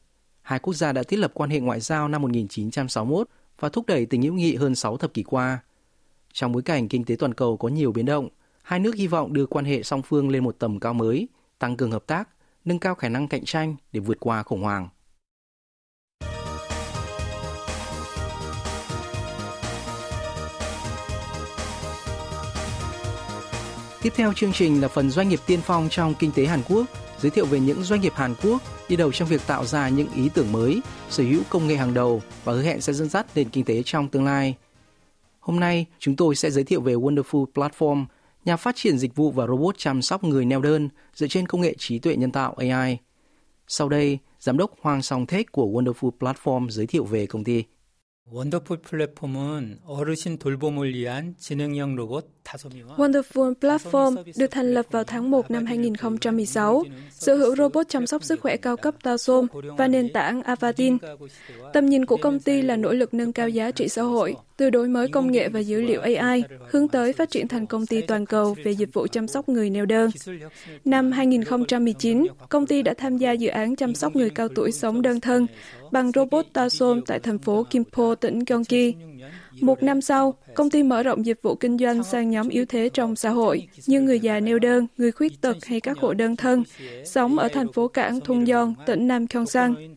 Hai 0.42 0.58
quốc 0.58 0.74
gia 0.74 0.92
đã 0.92 1.02
thiết 1.02 1.16
lập 1.16 1.30
quan 1.34 1.50
hệ 1.50 1.60
ngoại 1.60 1.80
giao 1.80 2.08
năm 2.08 2.22
1961 2.22 3.28
và 3.60 3.68
thúc 3.68 3.84
đẩy 3.86 4.06
tình 4.06 4.22
hữu 4.22 4.34
nghị 4.34 4.54
hơn 4.54 4.74
6 4.74 4.96
thập 4.96 5.14
kỷ 5.14 5.22
qua. 5.22 5.58
Trong 6.32 6.52
bối 6.52 6.62
cảnh 6.62 6.88
kinh 6.88 7.04
tế 7.04 7.16
toàn 7.18 7.34
cầu 7.34 7.56
có 7.56 7.68
nhiều 7.68 7.92
biến 7.92 8.06
động, 8.06 8.28
hai 8.69 8.79
nước 8.79 8.95
hy 8.95 9.07
vọng 9.07 9.33
đưa 9.33 9.45
quan 9.45 9.65
hệ 9.65 9.83
song 9.83 10.01
phương 10.01 10.29
lên 10.29 10.43
một 10.43 10.55
tầm 10.59 10.79
cao 10.79 10.93
mới, 10.93 11.27
tăng 11.59 11.77
cường 11.77 11.91
hợp 11.91 12.07
tác, 12.07 12.29
nâng 12.65 12.79
cao 12.79 12.95
khả 12.95 13.09
năng 13.09 13.27
cạnh 13.27 13.45
tranh 13.45 13.75
để 13.91 13.99
vượt 13.99 14.17
qua 14.19 14.43
khủng 14.43 14.61
hoảng. 14.61 14.89
Tiếp 24.01 24.13
theo 24.15 24.33
chương 24.33 24.53
trình 24.53 24.81
là 24.81 24.87
phần 24.87 25.09
doanh 25.09 25.29
nghiệp 25.29 25.39
tiên 25.47 25.59
phong 25.63 25.87
trong 25.89 26.13
kinh 26.19 26.31
tế 26.31 26.45
Hàn 26.45 26.61
Quốc, 26.69 26.85
giới 27.19 27.29
thiệu 27.29 27.45
về 27.45 27.59
những 27.59 27.83
doanh 27.83 28.01
nghiệp 28.01 28.13
Hàn 28.15 28.35
Quốc 28.43 28.61
đi 28.89 28.95
đầu 28.95 29.11
trong 29.11 29.27
việc 29.27 29.41
tạo 29.47 29.65
ra 29.65 29.89
những 29.89 30.07
ý 30.15 30.29
tưởng 30.33 30.51
mới, 30.51 30.81
sở 31.09 31.23
hữu 31.23 31.41
công 31.49 31.67
nghệ 31.67 31.75
hàng 31.75 31.93
đầu 31.93 32.21
và 32.43 32.53
hứa 32.53 32.63
hẹn 32.63 32.81
sẽ 32.81 32.93
dẫn 32.93 33.09
dắt 33.09 33.25
nền 33.35 33.49
kinh 33.49 33.65
tế 33.65 33.81
trong 33.85 34.07
tương 34.07 34.25
lai. 34.25 34.55
Hôm 35.39 35.59
nay, 35.59 35.85
chúng 35.99 36.15
tôi 36.15 36.35
sẽ 36.35 36.51
giới 36.51 36.63
thiệu 36.63 36.81
về 36.81 36.93
Wonderful 36.93 37.45
Platform, 37.53 38.05
nhà 38.48 38.56
phát 38.56 38.76
triển 38.76 38.98
dịch 38.98 39.16
vụ 39.16 39.30
và 39.30 39.46
robot 39.46 39.78
chăm 39.78 40.02
sóc 40.02 40.24
người 40.24 40.44
neo 40.44 40.60
đơn 40.60 40.88
dựa 41.14 41.26
trên 41.26 41.46
công 41.46 41.60
nghệ 41.60 41.74
trí 41.78 41.98
tuệ 41.98 42.16
nhân 42.16 42.32
tạo 42.32 42.54
AI. 42.58 42.98
Sau 43.68 43.88
đây, 43.88 44.18
giám 44.40 44.56
đốc 44.56 44.74
Hoàng 44.80 45.02
Song 45.02 45.26
Thết 45.26 45.52
của 45.52 45.66
Wonderful 45.66 46.10
Platform 46.18 46.68
giới 46.68 46.86
thiệu 46.86 47.04
về 47.04 47.26
công 47.26 47.44
ty. 47.44 47.64
원더풀 48.32 48.80
플랫폼은 48.80 49.80
어르신 49.84 50.38
돌봄을 50.38 50.94
위한 50.94 51.34
지능형 51.38 51.94
로봇 51.94 52.37
Wonderful 52.97 53.53
Platform 53.61 54.23
được 54.37 54.51
thành 54.51 54.73
lập 54.73 54.85
vào 54.91 55.03
tháng 55.03 55.31
1 55.31 55.51
năm 55.51 55.65
2016, 55.65 56.83
sở 57.11 57.35
hữu 57.35 57.55
robot 57.55 57.89
chăm 57.89 58.07
sóc 58.07 58.23
sức 58.23 58.39
khỏe 58.39 58.57
cao 58.57 58.77
cấp 58.77 58.95
Tasom 59.03 59.47
và 59.77 59.87
nền 59.87 60.13
tảng 60.13 60.41
Avatin. 60.41 60.97
Tầm 61.73 61.85
nhìn 61.85 62.05
của 62.05 62.17
công 62.17 62.39
ty 62.39 62.61
là 62.61 62.75
nỗ 62.75 62.93
lực 62.93 63.13
nâng 63.13 63.33
cao 63.33 63.49
giá 63.49 63.71
trị 63.71 63.87
xã 63.87 64.01
hội, 64.01 64.35
từ 64.57 64.69
đổi 64.69 64.87
mới 64.87 65.07
công 65.07 65.31
nghệ 65.31 65.49
và 65.49 65.59
dữ 65.59 65.81
liệu 65.81 66.01
AI, 66.01 66.43
hướng 66.69 66.87
tới 66.87 67.13
phát 67.13 67.29
triển 67.29 67.47
thành 67.47 67.67
công 67.67 67.85
ty 67.85 68.01
toàn 68.01 68.25
cầu 68.25 68.55
về 68.63 68.71
dịch 68.71 68.93
vụ 68.93 69.07
chăm 69.07 69.27
sóc 69.27 69.49
người 69.49 69.69
neo 69.69 69.85
đơn. 69.85 70.11
Năm 70.85 71.11
2019, 71.11 72.27
công 72.49 72.67
ty 72.67 72.81
đã 72.81 72.93
tham 72.93 73.17
gia 73.17 73.31
dự 73.31 73.49
án 73.49 73.75
chăm 73.75 73.95
sóc 73.95 74.15
người 74.15 74.29
cao 74.29 74.47
tuổi 74.55 74.71
sống 74.71 75.01
đơn 75.01 75.19
thân 75.19 75.47
bằng 75.91 76.11
robot 76.11 76.45
Tasom 76.53 77.01
tại 77.01 77.19
thành 77.19 77.39
phố 77.39 77.63
Kimpo, 77.63 78.15
tỉnh 78.15 78.39
Gyeonggi. 78.39 78.93
Một 79.60 79.82
năm 79.82 80.00
sau, 80.00 80.34
công 80.54 80.70
ty 80.70 80.82
mở 80.82 81.02
rộng 81.02 81.26
dịch 81.26 81.42
vụ 81.42 81.54
kinh 81.54 81.78
doanh 81.78 82.04
sang 82.04 82.30
nhóm 82.30 82.48
yếu 82.48 82.64
thế 82.68 82.88
trong 82.88 83.16
xã 83.16 83.30
hội 83.30 83.68
như 83.86 84.00
người 84.00 84.20
già 84.20 84.40
neo 84.40 84.58
đơn, 84.58 84.86
người 84.96 85.12
khuyết 85.12 85.40
tật 85.40 85.56
hay 85.64 85.80
các 85.80 85.98
hộ 85.98 86.14
đơn 86.14 86.36
thân, 86.36 86.64
sống 87.04 87.38
ở 87.38 87.48
thành 87.48 87.72
phố 87.72 87.88
cảng 87.88 88.20
Thung 88.20 88.46
Yon, 88.46 88.74
tỉnh 88.86 89.08
Nam 89.08 89.26
Gyeongsang. 89.26 89.96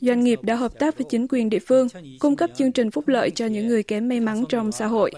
Doanh 0.00 0.24
nghiệp 0.24 0.38
đã 0.42 0.54
hợp 0.54 0.78
tác 0.78 0.98
với 0.98 1.06
chính 1.10 1.26
quyền 1.28 1.50
địa 1.50 1.58
phương, 1.58 1.88
cung 2.18 2.36
cấp 2.36 2.50
chương 2.54 2.72
trình 2.72 2.90
phúc 2.90 3.08
lợi 3.08 3.30
cho 3.30 3.46
những 3.46 3.66
người 3.66 3.82
kém 3.82 4.08
may 4.08 4.20
mắn 4.20 4.44
trong 4.48 4.72
xã 4.72 4.86
hội. 4.86 5.10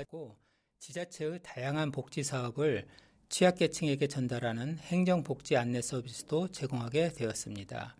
지자체의 0.84 1.40
다양한 1.42 1.90
복지 1.90 2.22
사업을 2.22 2.84
취약계층에게 3.30 4.06
전달하는 4.06 4.76
행정복지 4.90 5.56
안내 5.56 5.80
서비스도 5.80 6.48
제공하게 6.52 7.12
되었습니다. 7.12 7.96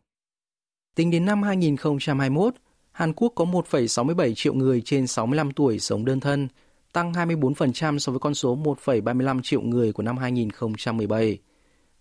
Tính 0.94 1.10
đến 1.10 1.24
năm 1.24 1.42
2021, 1.42 2.54
Hàn 2.99 3.13
Quốc 3.13 3.31
có 3.35 3.45
1,67 3.45 4.33
triệu 4.35 4.53
người 4.53 4.81
trên 4.85 5.07
65 5.07 5.51
tuổi 5.51 5.79
sống 5.79 6.05
đơn 6.05 6.19
thân, 6.19 6.47
tăng 6.93 7.11
24% 7.13 7.97
so 7.97 8.11
với 8.11 8.19
con 8.19 8.33
số 8.33 8.57
1,35 8.57 9.41
triệu 9.43 9.61
người 9.61 9.93
của 9.93 10.03
năm 10.03 10.17
2017. 10.17 11.37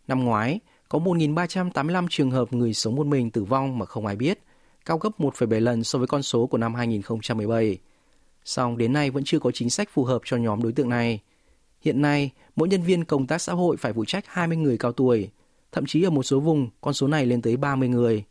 Năm 0.08 0.24
ngoái, 0.24 0.60
có 0.88 0.98
1.385 0.98 2.06
trường 2.10 2.30
hợp 2.30 2.52
người 2.52 2.74
sống 2.74 2.96
một 2.96 3.06
mình 3.06 3.30
tử 3.30 3.44
vong 3.44 3.78
mà 3.78 3.86
không 3.86 4.06
ai 4.06 4.16
biết, 4.16 4.38
cao 4.84 4.98
gấp 4.98 5.20
1,7 5.20 5.60
lần 5.60 5.84
so 5.84 5.98
với 5.98 6.08
con 6.08 6.22
số 6.22 6.46
của 6.46 6.58
năm 6.58 6.74
2017. 6.74 7.78
Song 8.44 8.78
đến 8.78 8.92
nay 8.92 9.10
vẫn 9.10 9.24
chưa 9.26 9.38
có 9.38 9.50
chính 9.50 9.70
sách 9.70 9.88
phù 9.92 10.04
hợp 10.04 10.22
cho 10.24 10.36
nhóm 10.36 10.62
đối 10.62 10.72
tượng 10.72 10.88
này. 10.88 11.20
Hiện 11.80 12.02
nay, 12.02 12.30
mỗi 12.56 12.68
nhân 12.68 12.82
viên 12.82 13.04
công 13.04 13.26
tác 13.26 13.42
xã 13.42 13.52
hội 13.52 13.76
phải 13.76 13.92
phụ 13.92 14.04
trách 14.04 14.24
20 14.26 14.56
người 14.56 14.78
cao 14.78 14.92
tuổi, 14.92 15.30
thậm 15.72 15.86
chí 15.86 16.02
ở 16.02 16.10
một 16.10 16.22
số 16.22 16.40
vùng 16.40 16.68
con 16.80 16.94
số 16.94 17.06
này 17.06 17.26
lên 17.26 17.42
tới 17.42 17.56
30 17.56 17.88
người. 17.88 18.24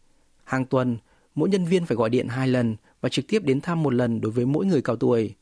Hàng 0.44 0.66
tuần, 0.66 0.98
mỗi 1.38 1.50
nhân 1.50 1.66
viên 1.66 1.86
phải 1.86 1.96
gọi 1.96 2.10
điện 2.10 2.28
hai 2.28 2.48
lần 2.48 2.76
và 3.02 3.10
trực 3.10 3.28
tiếp 3.28 3.44
đến 3.44 3.62
thăm 3.62 3.84
một 3.84 3.94
lần 3.94 4.22
đối 4.22 4.32
với 4.32 4.46
mỗi 4.46 4.66
người 4.66 4.82
cao 4.82 4.96
tuổi. 4.96 5.36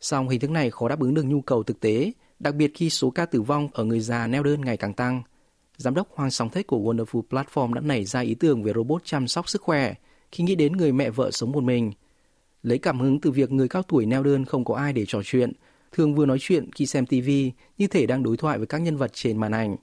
Song 0.00 0.28
hình 0.28 0.40
thức 0.40 0.50
này 0.50 0.70
khó 0.70 0.88
đáp 0.88 1.00
ứng 1.00 1.14
được 1.14 1.22
nhu 1.22 1.40
cầu 1.40 1.62
thực 1.62 1.80
tế, 1.80 2.12
đặc 2.38 2.54
biệt 2.54 2.72
khi 2.74 2.90
số 2.90 3.10
ca 3.10 3.26
tử 3.26 3.42
vong 3.42 3.68
ở 3.72 3.84
người 3.84 4.00
già 4.00 4.26
neo 4.26 4.42
đơn 4.42 4.60
ngày 4.60 4.76
càng 4.76 4.94
tăng. 4.94 5.22
Giám 5.76 5.94
đốc 5.94 6.08
Hoàng 6.14 6.30
sóng 6.30 6.50
Thích 6.50 6.66
của 6.66 6.78
Wonderful 6.78 7.22
Platform 7.30 7.72
đã 7.72 7.80
nảy 7.80 8.04
ra 8.04 8.20
ý 8.20 8.34
tưởng 8.34 8.62
về 8.62 8.72
robot 8.74 9.04
chăm 9.04 9.28
sóc 9.28 9.48
sức 9.48 9.62
khỏe 9.62 9.94
khi 10.32 10.44
nghĩ 10.44 10.54
đến 10.54 10.72
người 10.72 10.92
mẹ 10.92 11.10
vợ 11.10 11.30
sống 11.30 11.52
một 11.52 11.62
mình. 11.62 11.92
Lấy 12.62 12.78
cảm 12.78 13.00
hứng 13.00 13.20
từ 13.20 13.30
việc 13.30 13.52
người 13.52 13.68
cao 13.68 13.82
tuổi 13.82 14.06
neo 14.06 14.22
đơn 14.22 14.44
không 14.44 14.64
có 14.64 14.74
ai 14.74 14.92
để 14.92 15.04
trò 15.08 15.20
chuyện, 15.24 15.52
thường 15.92 16.14
vừa 16.14 16.26
nói 16.26 16.38
chuyện 16.40 16.72
khi 16.72 16.86
xem 16.86 17.06
TV 17.06 17.30
như 17.78 17.86
thể 17.90 18.06
đang 18.06 18.22
đối 18.22 18.36
thoại 18.36 18.58
với 18.58 18.66
các 18.66 18.78
nhân 18.78 18.96
vật 18.96 19.10
trên 19.14 19.36
màn 19.36 19.52
ảnh. 19.52 19.76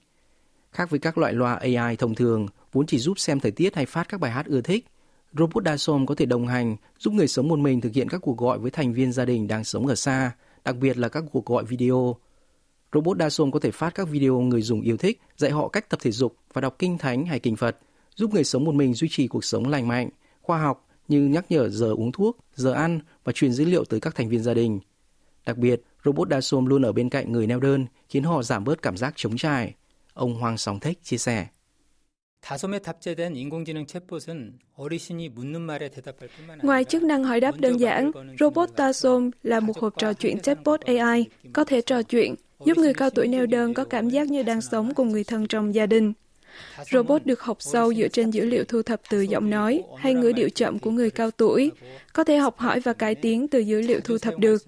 Khác 0.72 0.90
với 0.90 0.98
các 1.00 1.18
loại 1.18 1.32
loa 1.32 1.54
AI 1.54 1.96
thông 1.96 2.14
thường, 2.14 2.46
vốn 2.72 2.86
chỉ 2.86 2.98
giúp 2.98 3.18
xem 3.18 3.40
thời 3.40 3.52
tiết 3.52 3.74
hay 3.74 3.86
phát 3.86 4.08
các 4.08 4.20
bài 4.20 4.30
hát 4.30 4.46
ưa 4.46 4.60
thích, 4.60 4.86
Robot 5.32 5.64
Dasom 5.64 6.06
có 6.06 6.14
thể 6.14 6.26
đồng 6.26 6.46
hành, 6.46 6.76
giúp 6.98 7.14
người 7.14 7.28
sống 7.28 7.48
một 7.48 7.58
mình 7.58 7.80
thực 7.80 7.92
hiện 7.92 8.08
các 8.08 8.18
cuộc 8.18 8.38
gọi 8.38 8.58
với 8.58 8.70
thành 8.70 8.92
viên 8.92 9.12
gia 9.12 9.24
đình 9.24 9.48
đang 9.48 9.64
sống 9.64 9.86
ở 9.86 9.94
xa, 9.94 10.32
đặc 10.64 10.76
biệt 10.76 10.96
là 10.96 11.08
các 11.08 11.24
cuộc 11.32 11.46
gọi 11.46 11.64
video. 11.64 12.16
Robot 12.92 13.18
Dasom 13.18 13.50
có 13.50 13.60
thể 13.60 13.70
phát 13.70 13.94
các 13.94 14.08
video 14.08 14.40
người 14.40 14.62
dùng 14.62 14.80
yêu 14.80 14.96
thích, 14.96 15.20
dạy 15.36 15.50
họ 15.50 15.68
cách 15.68 15.90
tập 15.90 16.00
thể 16.02 16.10
dục 16.10 16.36
và 16.52 16.60
đọc 16.60 16.76
kinh 16.78 16.98
thánh 16.98 17.26
hay 17.26 17.38
kinh 17.38 17.56
Phật, 17.56 17.78
giúp 18.16 18.34
người 18.34 18.44
sống 18.44 18.64
một 18.64 18.74
mình 18.74 18.94
duy 18.94 19.08
trì 19.10 19.28
cuộc 19.28 19.44
sống 19.44 19.68
lành 19.68 19.88
mạnh, 19.88 20.10
khoa 20.42 20.58
học 20.58 20.86
như 21.08 21.20
nhắc 21.20 21.46
nhở 21.48 21.68
giờ 21.68 21.92
uống 21.92 22.12
thuốc, 22.12 22.38
giờ 22.54 22.72
ăn 22.72 23.00
và 23.24 23.32
truyền 23.32 23.52
dữ 23.52 23.64
liệu 23.64 23.84
tới 23.84 24.00
các 24.00 24.14
thành 24.14 24.28
viên 24.28 24.42
gia 24.42 24.54
đình. 24.54 24.80
Đặc 25.46 25.58
biệt, 25.58 25.82
robot 26.04 26.28
Dasom 26.30 26.66
luôn 26.66 26.82
ở 26.82 26.92
bên 26.92 27.08
cạnh 27.08 27.32
người 27.32 27.46
neo 27.46 27.60
đơn, 27.60 27.86
khiến 28.08 28.22
họ 28.22 28.42
giảm 28.42 28.64
bớt 28.64 28.82
cảm 28.82 28.96
giác 28.96 29.12
trống 29.16 29.36
trải. 29.36 29.74
Ông 30.14 30.34
Hoàng 30.34 30.58
Sóng 30.58 30.80
Thích 30.80 30.98
chia 31.02 31.18
sẻ. 31.18 31.46
다솜에 32.51 32.79
탑재된 32.79 33.37
인공지능 33.37 33.85
챗봇은 33.85 34.59
어르신이 34.75 35.29
묻는 35.29 35.61
말에 35.61 35.89
대답할 35.89 36.27
뿐만 36.35 36.59
Ngoài 36.63 36.83
chức 36.83 37.03
năng 37.03 37.23
hỏi 37.23 37.39
đáp 37.39 37.55
đơn 37.59 37.77
giản, 37.79 38.11
robot 38.39 38.69
Tasom 38.75 39.31
là 39.43 39.59
một 39.59 39.77
hộp 39.77 39.93
trò 39.97 40.13
chuyện 40.13 40.39
chatbot 40.39 40.81
AI 40.81 41.25
có 41.53 41.63
thể 41.63 41.81
trò 41.81 42.03
chuyện, 42.03 42.35
giúp 42.65 42.77
người 42.77 42.93
cao 42.93 43.09
tuổi 43.09 43.27
neo 43.27 43.45
đơn 43.45 43.73
có 43.73 43.85
cảm 43.85 44.09
giác 44.09 44.27
như 44.27 44.43
đang 44.43 44.61
sống 44.61 44.93
cùng 44.93 45.09
người 45.09 45.23
thân 45.23 45.47
trong 45.47 45.75
gia 45.75 45.85
đình. 45.85 46.13
Robot 46.90 47.26
được 47.26 47.40
học 47.40 47.56
sâu 47.60 47.94
dựa 47.94 48.08
trên 48.08 48.30
dữ 48.30 48.44
liệu 48.44 48.64
thu 48.64 48.82
thập 48.82 49.00
từ 49.10 49.20
giọng 49.20 49.50
nói 49.50 49.82
hay 49.98 50.14
ngữ 50.14 50.32
điệu 50.32 50.48
chậm 50.48 50.78
của 50.78 50.90
người 50.90 51.10
cao 51.10 51.30
tuổi, 51.30 51.70
có 52.12 52.24
thể 52.24 52.36
học 52.36 52.58
hỏi 52.58 52.80
và 52.80 52.92
cải 52.92 53.14
tiến 53.14 53.48
từ 53.48 53.58
dữ 53.58 53.80
liệu 53.80 54.00
thu 54.00 54.18
thập 54.18 54.38
được. 54.38 54.62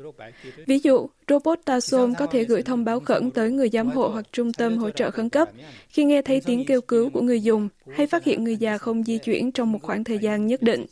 Ví 0.67 0.79
dụ, 0.79 1.09
robot 1.29 1.59
Tasom 1.65 2.15
có 2.15 2.27
thể 2.27 2.45
gửi 2.45 2.63
thông 2.63 2.85
báo 2.85 3.01
khẩn 3.01 3.31
tới 3.31 3.51
người 3.51 3.69
giám 3.69 3.89
hộ 3.89 4.09
hoặc 4.09 4.27
trung 4.33 4.53
tâm 4.53 4.79
hỗ 4.79 4.91
trợ 4.91 5.11
khẩn 5.11 5.29
cấp 5.29 5.49
khi 5.89 6.05
nghe 6.05 6.23
thấy 6.23 6.41
tiếng 6.47 6.65
kêu 6.65 6.81
cứu 6.81 7.11
của 7.11 7.21
người 7.21 7.41
dùng 7.41 7.69
hay 7.97 8.07
phát 8.07 8.25
hiện 8.25 8.45
người 8.45 8.57
già 8.57 8.79
không 8.79 9.05
di 9.05 9.19
chuyển 9.19 9.53
trong 9.53 9.73
một 9.73 9.79
khoảng 9.83 10.05
thời 10.05 10.19
gian 10.19 10.47
nhất 10.47 10.63
định. 10.63 10.87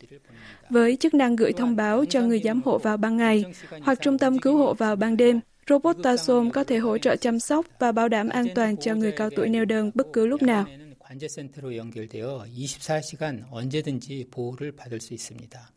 Với 0.70 0.96
chức 0.96 1.14
năng 1.14 1.36
gửi 1.36 1.52
thông 1.52 1.76
báo 1.76 2.04
cho 2.04 2.20
người 2.20 2.40
giám 2.44 2.60
hộ 2.64 2.78
vào 2.78 2.96
ban 2.96 3.16
ngày 3.16 3.44
hoặc 3.82 3.98
trung 4.00 4.18
tâm 4.18 4.38
cứu 4.38 4.56
hộ 4.56 4.74
vào 4.74 4.96
ban 4.96 5.16
đêm, 5.16 5.40
robot 5.68 5.96
Tasom 6.02 6.50
có 6.50 6.64
thể 6.64 6.78
hỗ 6.78 6.98
trợ 6.98 7.16
chăm 7.16 7.38
sóc 7.38 7.66
và 7.78 7.92
bảo 7.92 8.08
đảm 8.08 8.28
an 8.28 8.46
toàn 8.54 8.76
cho 8.76 8.94
người 8.94 9.12
cao 9.12 9.30
tuổi 9.36 9.48
neo 9.48 9.64
đơn 9.64 9.90
bất 9.94 10.06
cứ 10.12 10.26
lúc 10.26 10.42
nào. 10.42 10.64
관제센터로 11.05 11.75
연결되어 11.75 12.45
24시간 12.45 13.45
언제든지 13.51 14.27
보호를 14.31 14.71
받을 14.75 14.99
수 14.99 15.13
있습니다. 15.13 15.71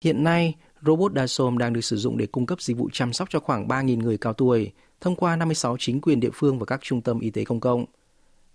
Hiện 0.00 0.24
nay, 0.24 0.54
robot 0.86 1.12
Dasom 1.14 1.58
đang 1.58 1.72
được 1.72 1.80
sử 1.80 1.96
dụng 1.96 2.18
để 2.18 2.26
cung 2.26 2.46
cấp 2.46 2.60
dịch 2.60 2.76
vụ 2.76 2.90
chăm 2.92 3.12
sóc 3.12 3.28
cho 3.30 3.40
khoảng 3.40 3.68
3.000 3.68 3.98
người 3.98 4.18
cao 4.18 4.32
tuổi 4.32 4.72
thông 5.00 5.16
qua 5.16 5.36
56 5.36 5.76
chính 5.78 6.00
quyền 6.00 6.20
địa 6.20 6.30
phương 6.34 6.58
và 6.58 6.66
các 6.66 6.80
trung 6.82 7.00
tâm 7.00 7.20
y 7.20 7.30
tế 7.30 7.44
công 7.44 7.60
cộng. 7.60 7.84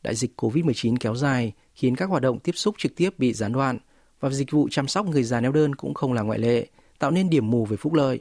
Đại 0.04 0.16
dịch 0.16 0.32
COVID-19 0.42 0.96
kéo 1.00 1.16
dài 1.16 1.54
khiến 1.76 1.96
các 1.96 2.10
hoạt 2.10 2.22
động 2.22 2.40
tiếp 2.40 2.52
xúc 2.56 2.76
trực 2.78 2.96
tiếp 2.96 3.20
bị 3.20 3.34
gián 3.34 3.52
đoạn 3.52 3.80
và 4.20 4.30
dịch 4.30 4.52
vụ 4.52 4.68
chăm 4.72 4.88
sóc 4.88 5.06
người 5.06 5.24
già 5.24 5.42
neo 5.42 5.52
đơn 5.52 5.76
cũng 5.76 5.94
không 5.94 6.14
là 6.14 6.22
ngoại 6.22 6.40
lệ, 6.40 6.68
tạo 7.00 7.12
nên 7.12 7.30
điểm 7.30 7.50
mù 7.50 7.66
về 7.66 7.78
phúc 7.78 7.94
lợi. 7.94 8.20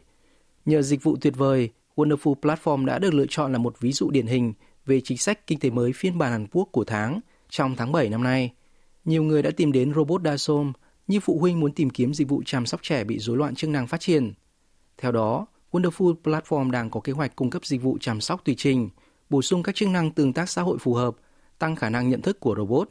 Nhờ 0.64 0.82
dịch 0.82 1.02
vụ 1.02 1.16
tuyệt 1.20 1.36
vời, 1.36 1.70
Wonderful 1.96 2.34
Platform 2.34 2.84
đã 2.84 2.98
được 2.98 3.14
lựa 3.14 3.26
chọn 3.28 3.52
là 3.52 3.58
một 3.58 3.80
ví 3.80 3.92
dụ 3.92 4.10
điển 4.10 4.26
hình 4.26 4.52
về 4.86 5.00
chính 5.04 5.18
sách 5.18 5.46
kinh 5.46 5.58
tế 5.58 5.70
mới 5.70 5.92
phiên 5.92 6.18
bản 6.18 6.32
Hàn 6.32 6.46
Quốc 6.52 6.68
của 6.72 6.84
tháng – 6.84 7.29
trong 7.50 7.76
tháng 7.76 7.92
7 7.92 8.08
năm 8.08 8.22
nay, 8.22 8.52
nhiều 9.04 9.22
người 9.22 9.42
đã 9.42 9.50
tìm 9.56 9.72
đến 9.72 9.94
robot 9.94 10.22
Dasom 10.24 10.72
như 11.06 11.20
phụ 11.20 11.38
huynh 11.38 11.60
muốn 11.60 11.72
tìm 11.72 11.90
kiếm 11.90 12.14
dịch 12.14 12.28
vụ 12.28 12.42
chăm 12.46 12.66
sóc 12.66 12.80
trẻ 12.82 13.04
bị 13.04 13.18
rối 13.18 13.36
loạn 13.36 13.54
chức 13.54 13.70
năng 13.70 13.86
phát 13.86 14.00
triển. 14.00 14.32
Theo 14.98 15.12
đó, 15.12 15.46
Wonderful 15.72 16.14
Platform 16.22 16.70
đang 16.70 16.90
có 16.90 17.00
kế 17.00 17.12
hoạch 17.12 17.36
cung 17.36 17.50
cấp 17.50 17.66
dịch 17.66 17.82
vụ 17.82 17.98
chăm 18.00 18.20
sóc 18.20 18.44
tùy 18.44 18.54
trình, 18.58 18.88
bổ 19.30 19.42
sung 19.42 19.62
các 19.62 19.74
chức 19.74 19.88
năng 19.88 20.10
tương 20.10 20.32
tác 20.32 20.50
xã 20.50 20.62
hội 20.62 20.78
phù 20.78 20.94
hợp, 20.94 21.16
tăng 21.58 21.76
khả 21.76 21.90
năng 21.90 22.08
nhận 22.08 22.22
thức 22.22 22.40
của 22.40 22.54
robot. 22.56 22.88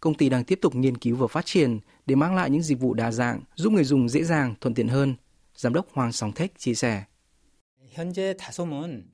Công 0.00 0.14
ty 0.14 0.28
đang 0.28 0.44
tiếp 0.44 0.58
tục 0.62 0.74
nghiên 0.74 0.96
cứu 0.96 1.16
và 1.16 1.26
phát 1.26 1.46
triển 1.46 1.78
để 2.06 2.14
mang 2.14 2.34
lại 2.36 2.50
những 2.50 2.62
dịch 2.62 2.80
vụ 2.80 2.94
đa 2.94 3.10
dạng, 3.10 3.40
giúp 3.54 3.72
người 3.72 3.84
dùng 3.84 4.08
dễ 4.08 4.24
dàng, 4.24 4.54
thuận 4.60 4.74
tiện 4.74 4.88
hơn. 4.88 5.14
Giám 5.54 5.72
đốc 5.72 5.86
Hoàng 5.92 6.12
Song 6.12 6.32
Thech 6.32 6.58
chia 6.58 6.74
sẻ. 6.74 7.04
현재 7.94 8.34
다솜은 8.34 9.10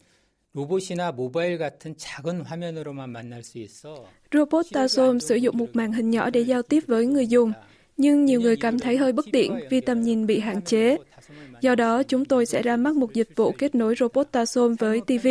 로봇이나 0.59 1.11
모바일 1.11 1.59
같은 1.59 1.97
작은 1.97 2.42
화면으로만 2.42 3.11
만날 3.11 3.42
수 3.42 3.59
있어. 3.59 4.06
Robot 4.33 4.66
Tazom 4.73 5.18
sử 5.18 5.35
dụng 5.35 5.59
một 5.59 5.66
màn 5.73 5.92
hình 5.92 6.11
nhỏ 6.11 6.30
để 6.30 6.40
giao 6.40 6.62
tiếp 6.62 6.85
với 6.87 7.06
người 7.06 7.26
dùng, 7.26 7.52
nhưng 7.97 8.25
nhiều 8.25 8.40
người 8.40 8.56
cảm 8.56 8.78
thấy 8.78 8.97
hơi 8.97 9.12
bất 9.12 9.25
tiện 9.33 9.59
vì 9.71 9.80
tầm 9.80 10.02
nhìn 10.02 10.26
bị 10.26 10.38
hạn 10.38 10.62
chế. 10.62 10.97
Do 11.61 11.75
đó, 11.75 12.02
chúng 12.02 12.25
tôi 12.25 12.47
sẽ 12.47 12.62
ra 12.62 12.76
mắt 12.76 12.94
một 12.94 13.12
dịch 13.14 13.28
vụ 13.37 13.52
kết 13.59 13.75
nối 13.75 13.94
robot 13.99 14.28
Tazom 14.33 14.76
với 14.78 15.00
TV, 15.00 15.28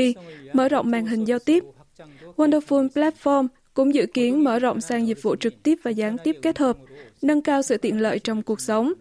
mở 0.54 0.70
rộng 0.70 0.92
màn 0.92 1.06
hình 1.06 1.26
giao 1.26 1.40
tiếp. 1.40 1.64
Wonderful 2.36 2.90
Platform 2.90 3.48
cũng 3.74 3.94
dự 3.94 4.06
kiến 4.06 4.44
mở 4.44 4.60
rộng 4.60 4.82
sang 4.82 5.08
dịch 5.08 5.22
vụ 5.22 5.36
trực 5.36 5.64
tiếp 5.64 5.80
và 5.84 5.92
gián 5.92 6.18
tiếp 6.24 6.36
kết 6.42 6.58
hợp, 6.58 6.78
nâng 7.22 7.42
cao 7.42 7.62
sự 7.62 7.78
tiện 7.78 8.02
lợi 8.02 8.20
trong 8.20 8.42
cuộc 8.42 8.62
sống. 8.62 8.94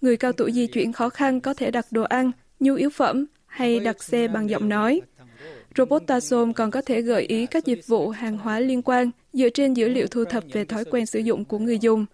Người 0.00 0.16
cao 0.16 0.32
tuổi 0.32 0.52
di 0.52 0.66
chuyển 0.66 0.92
khó 0.92 1.08
khăn 1.08 1.40
có 1.40 1.54
thể 1.54 1.70
đặt 1.70 1.86
đồ 1.90 2.02
ăn, 2.02 2.30
nhu 2.60 2.74
yếu 2.74 2.90
phẩm 2.90 3.26
hay 3.46 3.80
đặt 3.80 4.02
xe 4.02 4.28
bằng 4.28 4.50
giọng 4.50 4.68
nói. 4.68 5.00
Robot 5.77 6.03
còn 6.55 6.71
có 6.71 6.81
thể 6.81 7.01
gợi 7.01 7.23
ý 7.23 7.45
các 7.45 7.65
dịch 7.65 7.87
vụ 7.87 8.09
hàng 8.09 8.37
hóa 8.37 8.59
liên 8.59 8.81
quan 8.81 9.11
dựa 9.33 9.49
trên 9.49 9.73
dữ 9.73 9.89
liệu 9.89 10.07
thu 10.07 10.23
thập 10.25 10.43
về 10.51 10.65
thói 10.65 10.85
quen 10.85 11.05
sử 11.05 11.19
dụng 11.19 11.45
của 11.45 11.59
người 11.59 11.79
dùng. 11.79 12.05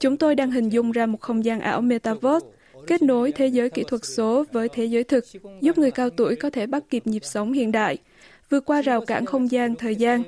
Chúng 0.00 0.16
tôi 0.16 0.34
đang 0.34 0.50
hình 0.50 0.68
dung 0.68 0.92
ra 0.92 1.06
một 1.06 1.20
không 1.20 1.44
gian 1.44 1.60
ảo 1.60 1.80
Metaverse, 1.80 2.46
kết 2.86 3.02
nối 3.02 3.32
thế 3.32 3.46
giới 3.46 3.70
kỹ 3.70 3.84
thuật 3.88 4.04
số 4.04 4.44
với 4.52 4.68
thế 4.68 4.84
giới 4.84 5.04
thực, 5.04 5.24
giúp 5.60 5.78
người 5.78 5.90
cao 5.90 6.10
tuổi 6.10 6.36
có 6.36 6.50
thể 6.50 6.66
bắt 6.66 6.84
kịp 6.90 7.06
nhịp 7.06 7.24
sống 7.24 7.52
hiện 7.52 7.72
đại, 7.72 7.98
vượt 8.50 8.64
qua 8.66 8.82
rào 8.82 9.00
cản 9.00 9.26
không 9.26 9.50
gian, 9.50 9.74
thời 9.74 9.96
gian. 9.96 10.22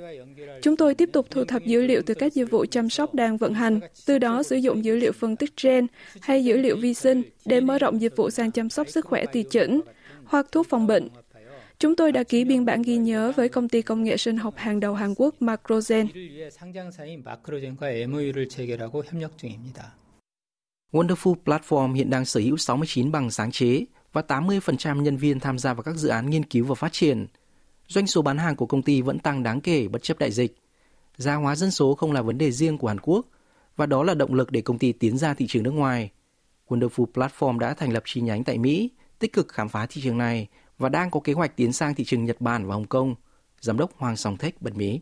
Chúng 0.63 0.77
tôi 0.77 0.95
tiếp 0.95 1.09
tục 1.13 1.27
thu 1.31 1.45
thập 1.45 1.63
dữ 1.65 1.83
liệu 1.83 2.03
từ 2.07 2.15
các 2.15 2.35
dịch 2.35 2.51
vụ 2.51 2.65
chăm 2.71 2.89
sóc 2.91 3.15
đang 3.15 3.37
vận 3.37 3.55
hành, 3.55 3.81
từ 4.07 4.19
đó 4.19 4.43
sử 4.43 4.57
dụng 4.57 4.85
dữ 4.85 4.97
liệu 4.97 5.13
phân 5.13 5.37
tích 5.37 5.51
gen 5.63 5.87
hay 6.21 6.45
dữ 6.45 6.57
liệu 6.57 6.77
vi 6.77 6.95
sinh 6.95 7.23
để 7.45 7.61
mở 7.61 7.79
rộng 7.79 8.01
dịch 8.01 8.17
vụ 8.17 8.31
sang 8.31 8.51
chăm 8.51 8.71
sóc 8.71 8.89
sức 8.89 9.05
khỏe 9.05 9.27
tùy 9.27 9.43
chỉnh 9.43 9.81
hoặc 10.25 10.47
thuốc 10.53 10.67
phòng 10.69 10.87
bệnh 10.87 11.09
Chúng 11.79 11.97
tôi 11.97 12.13
đã 12.13 12.23
ký 12.23 12.45
biên 12.45 12.65
bản 12.65 12.83
ghi 12.83 12.97
nhớ 12.97 13.33
với 13.37 13.49
công 13.49 13.69
ty 13.69 13.83
công 13.83 14.05
nghệ 14.05 14.17
sinh 14.17 14.37
học 14.37 14.55
hàng 14.57 14.81
đầu 14.81 14.95
Hàn 14.95 15.15
Quốc 15.17 15.35
Macrogen. 15.41 16.09
Wonderful 20.93 21.35
Platform 21.45 21.93
hiện 21.93 22.11
đang 22.11 22.25
sở 22.25 22.41
hữu 22.41 22.57
69 22.57 23.13
bằng 23.13 23.31
sáng 23.31 23.51
chế 23.51 23.85
và 24.13 24.23
80% 24.29 25.03
nhân 25.03 25.17
viên 25.17 25.41
tham 25.41 25.59
gia 25.59 25.75
vào 25.75 25.83
các 25.83 25.95
dự 25.97 26.09
án 26.09 26.31
nghiên 26.31 26.45
cứu 26.45 26.65
và 26.65 26.75
phát 26.75 26.93
triển. 26.93 27.27
Doanh 27.89 28.07
số 28.07 28.23
bán 28.23 28.39
hàng 28.39 28.57
của 28.57 28.67
công 28.67 28.83
ty 28.83 29.03
vẫn 29.03 29.19
tăng 29.19 29.43
đáng 29.43 29.61
kể 29.61 29.89
bất 29.89 30.03
chấp 30.03 30.19
đại 30.19 30.31
dịch. 30.31 30.57
Gia 31.17 31.35
hóa 31.35 31.57
dân 31.57 31.71
số 31.71 31.95
không 31.95 32.13
là 32.13 32.23
vấn 32.23 32.39
đề 32.39 32.51
riêng 32.51 32.79
của 32.79 32.89
Hàn 32.89 33.01
Quốc 33.01 33.27
và 33.77 33.87
đó 33.87 34.03
là 34.03 34.15
động 34.15 34.35
lực 34.35 34.53
để 34.53 34.61
công 34.61 34.79
ty 34.79 34.93
tiến 34.93 35.19
ra 35.19 35.35
thị 35.35 35.47
trường 35.47 35.63
nước 35.63 35.71
ngoài. 35.71 36.11
Wonderful 36.69 37.07
Platform 37.15 37.59
đã 37.59 37.75
thành 37.75 37.93
lập 37.93 38.03
chi 38.07 38.21
nhánh 38.21 38.45
tại 38.45 38.59
Mỹ, 38.59 38.91
tích 39.19 39.33
cực 39.33 39.49
khám 39.49 39.69
phá 39.69 39.87
thị 39.87 40.01
trường 40.05 40.19
này 40.19 40.49
và 40.79 40.89
đang 40.89 41.11
có 41.11 41.21
kế 41.21 41.33
hoạch 41.33 41.57
tiến 41.57 41.73
sang 41.73 41.95
thị 41.95 42.05
trường 42.05 42.25
Nhật 42.25 42.41
Bản 42.41 42.67
và 42.67 42.75
Hồng 42.75 42.87
Kông, 42.87 43.15
giám 43.61 43.79
đốc 43.79 43.97
Hoàng 43.97 44.17
Song 44.17 44.37
Thách 44.37 44.63
bật 44.63 44.75
mí. 44.77 45.01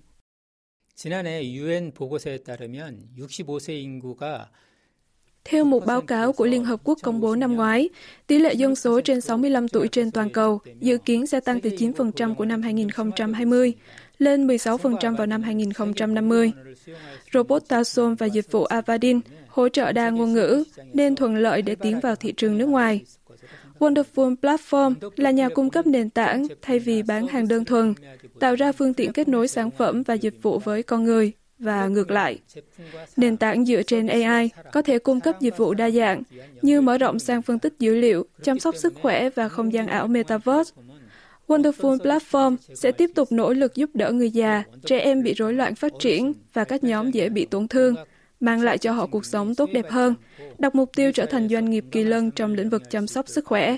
Theo 5.45 5.65
một 5.65 5.87
báo 5.87 6.01
cáo 6.01 6.33
của 6.33 6.47
Liên 6.47 6.65
Hợp 6.65 6.81
Quốc 6.85 6.99
công 7.03 7.21
bố 7.21 7.37
năm 7.37 7.55
ngoái, 7.55 7.89
tỷ 8.27 8.39
lệ 8.39 8.55
dân 8.55 8.77
số 8.77 9.01
trên 9.01 9.21
65 9.21 9.69
tuổi 9.69 9.89
trên 9.89 10.11
toàn 10.11 10.31
cầu 10.31 10.61
dự 10.81 10.99
kiến 10.99 11.27
sẽ 11.27 11.41
tăng 11.41 11.61
từ 11.61 11.71
9% 11.71 12.35
của 12.35 12.45
năm 12.45 12.63
2020 12.63 13.73
lên 14.19 14.47
16% 14.47 15.17
vào 15.17 15.27
năm 15.27 15.43
2050. 15.43 16.53
Robot 17.33 17.63
Tasson 17.69 18.15
và 18.15 18.27
dịch 18.27 18.53
vụ 18.53 18.65
Avadin 18.65 19.21
hỗ 19.49 19.69
trợ 19.69 19.93
đa 19.93 20.11
ngôn 20.11 20.33
ngữ 20.33 20.65
nên 20.93 21.17
thuận 21.17 21.37
lợi 21.37 21.63
để 21.63 21.75
tiến 21.75 22.01
vào 22.01 22.17
thị 22.17 22.35
trường 22.37 22.59
nước 22.59 22.67
ngoài. 22.67 23.01
Wonderful 23.79 24.37
Platform 24.37 24.95
là 25.17 25.31
nhà 25.31 25.49
cung 25.49 25.71
cấp 25.71 25.87
nền 25.87 26.11
tảng 26.11 26.47
thay 26.63 26.79
vì 26.79 27.03
bán 27.03 27.27
hàng 27.27 27.49
đơn 27.49 27.65
thuần, 27.65 27.95
tạo 28.41 28.55
ra 28.55 28.73
phương 28.73 28.95
tiện 28.95 29.13
kết 29.13 29.29
nối 29.29 29.49
sản 29.49 29.71
phẩm 29.71 30.03
và 30.03 30.15
dịch 30.15 30.43
vụ 30.43 30.59
với 30.59 30.83
con 30.83 31.05
người 31.05 31.33
và 31.59 31.87
ngược 31.87 32.11
lại. 32.11 32.39
Nền 33.17 33.37
tảng 33.37 33.65
dựa 33.65 33.83
trên 33.83 34.07
AI 34.07 34.51
có 34.73 34.83
thể 34.83 34.99
cung 34.99 35.21
cấp 35.21 35.41
dịch 35.41 35.57
vụ 35.57 35.75
đa 35.75 35.91
dạng 35.91 36.23
như 36.63 36.81
mở 36.81 36.99
rộng 36.99 37.19
sang 37.19 37.43
phân 37.43 37.59
tích 37.59 37.75
dữ 37.79 37.95
liệu, 37.95 38.27
chăm 38.43 38.59
sóc 38.59 38.77
sức 38.77 38.95
khỏe 39.03 39.31
và 39.31 39.49
không 39.49 39.73
gian 39.73 39.87
ảo 39.87 40.07
Metaverse. 40.07 40.75
Wonderful 41.47 41.99
Platform 41.99 42.57
sẽ 42.75 42.93
tiếp 42.93 43.11
tục 43.15 43.33
nỗ 43.33 43.53
lực 43.53 43.75
giúp 43.75 43.91
đỡ 43.95 44.13
người 44.13 44.31
già, 44.31 44.63
trẻ 44.87 44.99
em 44.99 45.23
bị 45.23 45.35
rối 45.35 45.53
loạn 45.53 45.75
phát 45.75 45.93
triển 46.01 46.33
và 46.53 46.65
các 46.65 46.85
nhóm 46.85 47.11
dễ 47.11 47.29
bị 47.29 47.45
tổn 47.45 47.69
thương, 47.69 47.95
mang 48.44 48.62
lại 48.62 48.78
cho 48.78 48.92
họ 48.92 49.08
cuộc 49.08 49.26
sống 49.26 49.56
tốt 49.56 49.70
đẹp 49.74 49.86
hơn, 49.90 50.16
đặt 50.58 50.76
mục 50.76 50.92
tiêu 50.96 51.12
trở 51.12 51.26
thành 51.26 51.50
doanh 51.50 51.70
nghiệp 51.70 51.86
kỳ 51.92 52.04
lân 52.04 52.32
trong 52.32 52.54
lĩnh 52.54 52.70
vực 52.70 52.84
chăm 52.90 53.08
sóc 53.08 53.28
sức 53.28 53.46
khỏe. 53.46 53.78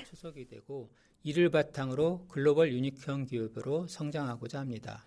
이를 1.24 1.50
바탕으로 1.50 2.26
글로벌 2.28 2.72
유니크형 2.72 3.26
기업으로 3.26 3.86
성장하고자 3.86 4.58
합니다. 4.58 5.06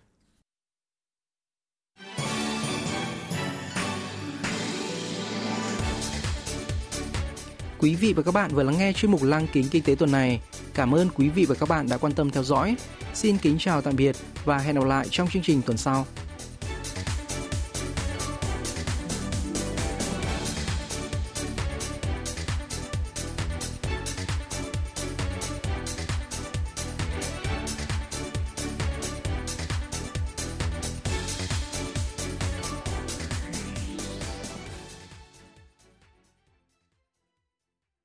Quý 7.78 7.94
vị 7.94 8.12
và 8.12 8.22
các 8.22 8.34
bạn 8.34 8.50
vừa 8.54 8.62
lắng 8.62 8.78
nghe 8.78 8.92
chuyên 8.92 9.12
mục 9.12 9.22
Lăng 9.22 9.46
kính 9.52 9.66
kinh 9.70 9.82
tế 9.82 9.94
tuần 9.94 10.12
này. 10.12 10.40
Cảm 10.74 10.94
ơn 10.94 11.08
quý 11.14 11.28
vị 11.28 11.44
và 11.48 11.54
các 11.54 11.68
bạn 11.68 11.86
đã 11.88 11.96
quan 11.96 12.12
tâm 12.12 12.30
theo 12.30 12.42
dõi. 12.42 12.76
Xin 13.14 13.38
kính 13.38 13.56
chào 13.58 13.82
tạm 13.82 13.96
biệt 13.96 14.16
và 14.44 14.58
hẹn 14.58 14.74
gặp 14.74 14.84
lại 14.84 15.06
trong 15.10 15.28
chương 15.28 15.42
trình 15.42 15.62
tuần 15.66 15.76
sau. 15.76 16.06